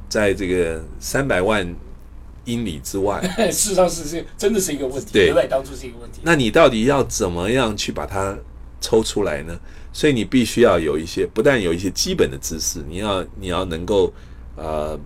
[0.08, 1.68] 在这个三百万
[2.44, 3.20] 英里之外，
[3.50, 5.48] 事实上是是真的是一个问题，对对不对？
[5.48, 6.20] 当初是一个问题。
[6.22, 8.38] 那你到底要怎么样去把它
[8.80, 9.60] 抽出来呢？
[9.92, 14.14] 所以你必须要有一些，不但有一些基本的知识，你要你要能够
[14.56, 15.00] 呃，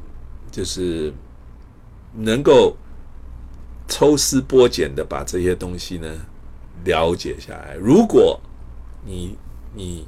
[0.51, 1.13] 就是
[2.13, 2.75] 能够
[3.87, 6.09] 抽丝剥茧的把这些东西呢
[6.83, 7.75] 了解下来。
[7.79, 8.37] 如果
[9.05, 9.37] 你
[9.73, 10.05] 你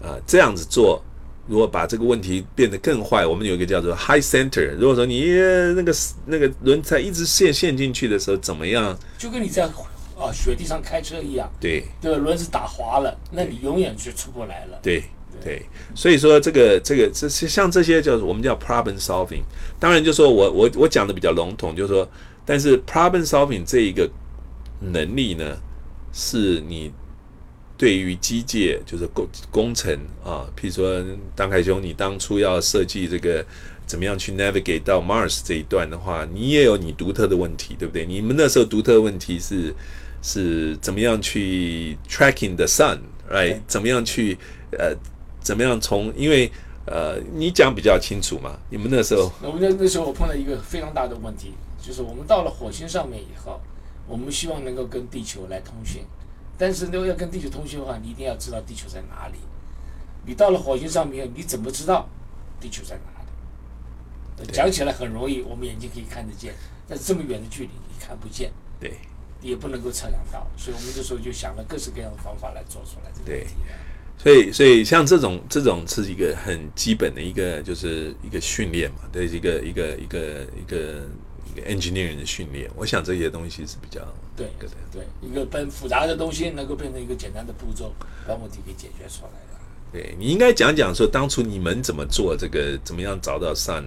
[0.00, 1.02] 呃这样子做，
[1.50, 4.72] 如果把这个问题变得更坏，我们有一个叫做 high center。
[4.76, 5.92] 如果说你呃那个
[6.24, 8.96] 那个轮胎一直陷陷进去的时候，怎么样？
[9.18, 9.64] 就跟你在
[10.16, 11.84] 啊雪地上开车一样，对。
[12.00, 12.18] 对吧？
[12.18, 14.78] 轮子打滑了，那你永远就出不来了。
[14.80, 15.02] 对
[15.42, 15.60] 对，
[15.94, 19.42] 所以说这个这个这些像这些叫我们叫 problem solving。
[19.80, 22.08] 当然，就说我我我讲的比较笼统，就是说，
[22.44, 24.08] 但是 problem solving 这一个
[24.78, 25.56] 能力呢，
[26.12, 26.92] 是你
[27.80, 31.02] 对于机械就是工工程啊，譬如说
[31.34, 33.42] 当凯兄，你当初要设计这个。
[33.86, 38.06] 怎么样去 navigate 到 Mars 这一段的话，你也有你独特的问题，对不对？
[38.06, 39.74] 你们那时候独特的问题是
[40.22, 43.58] 是怎么样去 tracking the sun，right？
[43.66, 44.38] 怎么样去
[44.78, 44.94] 呃，
[45.40, 46.48] 怎么样从因为
[46.86, 48.56] 呃，你讲比较清楚嘛。
[48.70, 51.52] 你们那时候，我们那那时候我碰到一个非常大的问题，
[51.82, 53.60] 就是我们到了火星上面以后，
[54.06, 56.02] 我们希望能够跟地球来通讯，
[56.60, 59.38] 但是如果要跟地球通讯的话，你一定要知道地球在哪里。
[60.26, 62.06] 你到了火星上面，你怎么知道
[62.60, 64.52] 地球在哪里？
[64.52, 66.54] 讲起来很容易，我们眼睛可以看得见，
[66.86, 68.92] 但是这么远的距离你看不见，对，
[69.40, 73.54] 也不能够测量到，所以我们这时候就想了各式各样的方法来做出来这个问题。
[74.18, 81.06] 所以，所以像这种这种是一个很基本的一个，就是一个训练嘛，对，一个一个一个一个一个
[81.62, 82.70] engineering 的训练。
[82.76, 84.00] 我想这些东西是比较
[84.36, 87.92] 对对对，一个很复杂的东西能够变成一个简单的步骤，
[88.26, 89.60] 把问题给解决出来了。
[89.92, 93.84] 对你应该讲讲说，当初你们怎么做这个，怎么样找到 sun。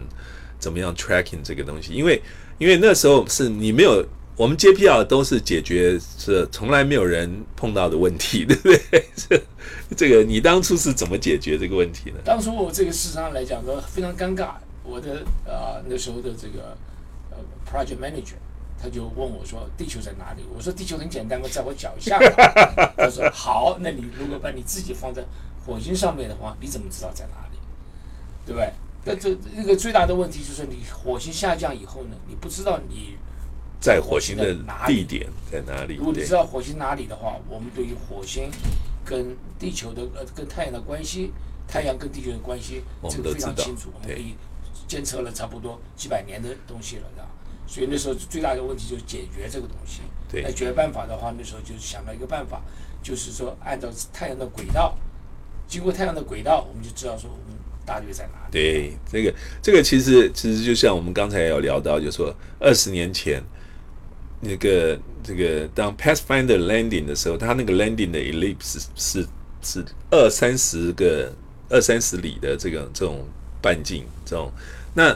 [0.59, 1.91] 怎么样 tracking 这个东西？
[1.91, 2.21] 因为
[2.57, 4.01] 因为那时候是你没有，
[4.38, 9.05] 我们 JPL 都是解决是从来没有人碰到的问题，对不对？
[9.13, 9.43] 这
[9.97, 12.19] 这个你当初是怎么解决这个问题呢？
[12.24, 14.51] 当初我这个事实上来讲说非常尴尬，
[14.86, 16.78] 我的啊那时候的这个呃
[17.74, 18.36] project manager
[18.80, 20.43] 他就问我说地球在哪里？
[20.53, 22.19] 我说地球很简单嘛，在我脚下。
[22.97, 25.24] 他说好，那你如果把你自己放在
[25.65, 27.57] 火星上面的话，你怎么知道在哪里？
[28.45, 28.74] 对不对？
[29.05, 33.17] 那这那个最大的问题就是，你火星下降以后呢，你不知道你
[33.80, 34.53] 在火星的
[34.86, 35.95] 地点在哪里。
[35.95, 38.51] 如果你知道火星哪里的话，我们对于火星
[39.05, 41.32] 跟地球的呃跟太阳的关系，
[41.67, 44.36] 太阳跟地球的关系，这个非常清楚，我们可以
[44.89, 47.28] 监测了差不多几百年的东西了，是吧？
[47.74, 50.01] 所以那时候最大的问题就是解决这个东西。
[50.30, 50.43] 对。
[50.43, 52.61] 那解决办法的话，那时候就想到一个办法，
[53.01, 54.95] 就是说按照太阳的轨道，
[55.67, 57.57] 经过太阳的轨道，我们就知道说我们。
[57.86, 58.49] 大约在哪里？
[58.49, 63.43] 对，这个这个其实其实就像我们刚才有聊到，就说二十年前
[64.39, 69.28] 那个这个当 Pathfinder landing 的时候，它那个 landing 的 ellipse 是
[69.61, 71.30] 是二三十个
[71.67, 73.28] 二三十里的这个这种
[73.61, 74.49] 半径这种。
[74.93, 75.13] 那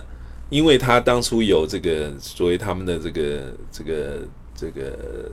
[0.49, 4.19] 因为他当初有这个作为他们的这个这个
[4.55, 5.31] 这个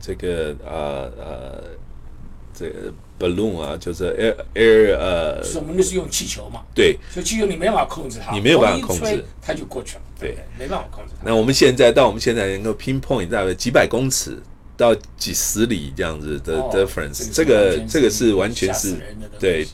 [0.00, 1.64] 这个呃呃
[2.54, 2.92] 这个。
[3.20, 6.62] balloon 啊，就是 air air 呃，是我们那是用气球嘛？
[6.74, 10.02] 对，所以气球你没办法控制它，你没有办法控制，它就过去了。
[10.18, 11.22] 对，没办法控制它。
[11.24, 14.42] 那我们现在到我们现在能够 pinpoint 在几百公尺
[14.76, 18.96] 到几十里这样子的 difference，这个这个是完全是
[19.38, 19.64] 对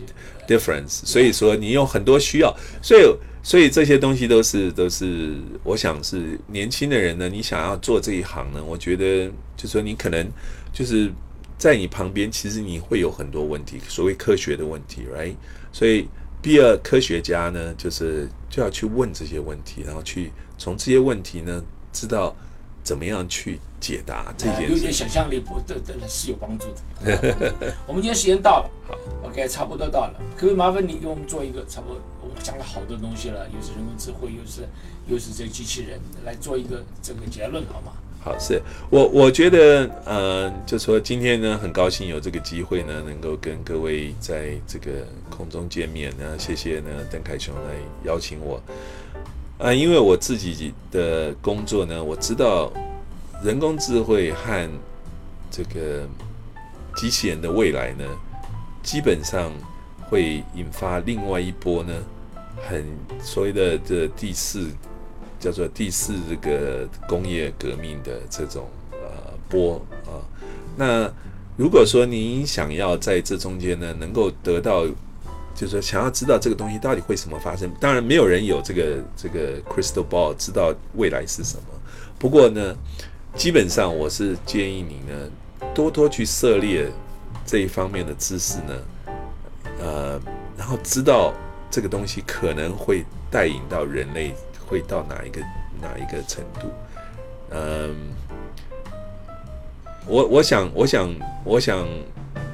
[0.46, 1.06] difference。
[1.06, 3.02] 所以说你有很多需要，所以
[3.42, 10.28] 所以这些东西都是都是，我想是年轻的人呢，你想要做这一行呢，我觉得就说你可能
[10.72, 11.10] 就是
[11.56, 15.34] 在你旁边，其实你会有很多问题，所谓科学的问题，right？
[15.72, 16.08] 所以，
[16.42, 21.62] 第二科学家呢，就是就要去问这些问题，然后去从这些问题呢，
[21.92, 22.34] 知道
[22.82, 24.72] 怎么样去解答这件事。
[24.72, 26.66] 有点想象力，不，这这是有帮助
[27.04, 27.74] 的。
[27.86, 32.00] 我们今天时间到了，好，OK，差不多到了，可不可以麻烦你给我们做一个差不多？
[32.28, 34.68] 我讲了好多东西了，又是人工智慧，又是
[35.06, 37.92] 又是这机器人，来做一个这个结论，好吗？
[38.20, 38.60] 好，是
[38.90, 48.60] 我我觉得，呃，就说今天呢，很高兴有这个机会呢，能够跟各位在这个空中见面呢，谢谢呢，邓凯雄来邀请我。
[49.58, 52.72] 啊，因为我自己的工作呢，我知道
[53.42, 54.68] 人工智慧和
[55.50, 56.06] 这个
[56.96, 58.04] 机器人的未来呢，
[58.82, 59.52] 基本上
[60.10, 61.94] 会引发另外一波呢，
[62.66, 62.84] 很
[63.22, 64.68] 所谓的这第四。
[65.40, 70.18] 叫做第四这个工业革命的这种呃波啊，
[70.76, 71.08] 那
[71.56, 74.84] 如果说您想要在这中间呢，能够得到，
[75.54, 81.62] 就是说想要知道这个东西到底会什么发生，当然没有人有这个这个 crystal ball 知道未来是什么。
[82.18, 82.76] 不过呢，
[83.36, 85.30] 基本上我是建议你呢，
[85.72, 86.90] 多多去涉猎
[87.46, 88.74] 这一方面的知识呢，
[89.78, 90.20] 呃，
[90.56, 91.32] 然后知道
[91.70, 94.34] 这个东西可能会带引到人类。
[94.70, 95.40] 会到哪一个
[95.80, 96.70] 哪一个程度？
[97.52, 97.96] 嗯，
[100.06, 101.08] 我我想我想
[101.42, 101.88] 我想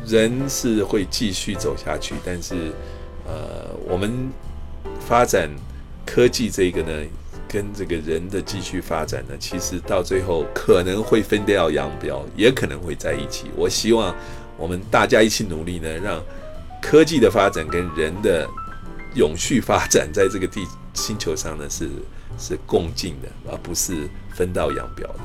[0.07, 2.71] 人是会继续走下去，但是
[3.27, 4.31] 呃，我们
[5.01, 5.51] 发展
[6.07, 6.93] 科技这个呢，
[7.49, 13.51] 跟这个人的继续发展呢，其实到最后可能会分掉扬镳，也可能会在一起。
[13.57, 14.15] 我希望
[14.57, 16.23] 我们大家一起努力呢，让
[16.81, 18.49] 科技的发展跟人的
[19.15, 20.67] 永续发展在这个地。
[20.95, 21.91] 星球上呢是
[22.39, 25.19] 是共进的，而不是分道扬镳的。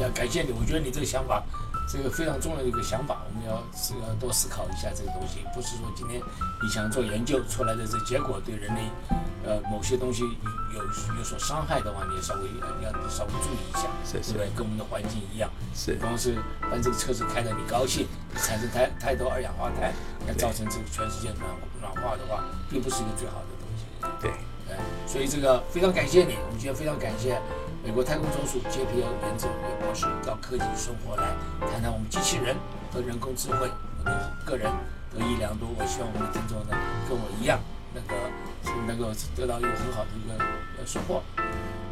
[0.00, 1.42] 要感谢你，我觉得你这个想法，
[1.90, 5.40] 这个非常重要的一个想法，我们要是要多思考一下这个东西。
[5.54, 6.20] 不是说今天
[6.62, 8.82] 你想做研究出来的这结果对人类，
[9.42, 10.84] 呃，某些东西有
[11.16, 12.42] 有所伤害的话，你稍微
[12.84, 14.50] 要稍微注意一下，对不对？
[14.54, 19.94] 跟我们的环境一样，是，光是把这个车子开得你高兴，产生太太多二氧化碳，
[20.26, 21.48] 那造成这个全世界暖
[21.80, 23.84] 暖化的话，并不是一个最好的东西。
[24.20, 24.30] 对。
[25.06, 27.40] 所以这个非常感谢你，我们今天非常感谢
[27.88, 31.34] 美国太空总署 JPL 研究员博士到科技生活来
[31.72, 32.54] 谈谈我们机器人
[32.92, 33.66] 和人工智慧，
[34.00, 34.70] 我的个人
[35.10, 35.66] 得益良多。
[35.74, 36.76] 我希望我们的听众呢
[37.08, 37.58] 跟我一样，
[37.94, 38.14] 那个
[38.86, 40.44] 能够得到一个很好的一个
[40.78, 41.22] 呃收获。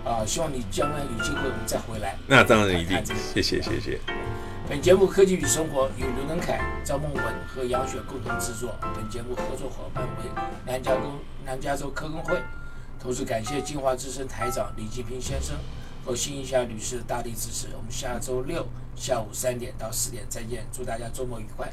[0.05, 2.15] 啊，希望你将来有机会我们再回来。
[2.27, 3.99] 那当然一定，谢谢谢谢。
[4.69, 10.31] 本节目《科技与生活》由刘能凯、赵梦文和杨雪共同制作，本节目合作伙伴为
[10.67, 11.01] 南加州
[11.43, 12.39] 南加州科工会。
[13.01, 15.55] 同时感谢金华之声台长李继平先生
[16.07, 17.67] 和新一下女士的大力支持。
[17.77, 21.69] 我们下周六下午三点到四点再见，祝大家周末愉快。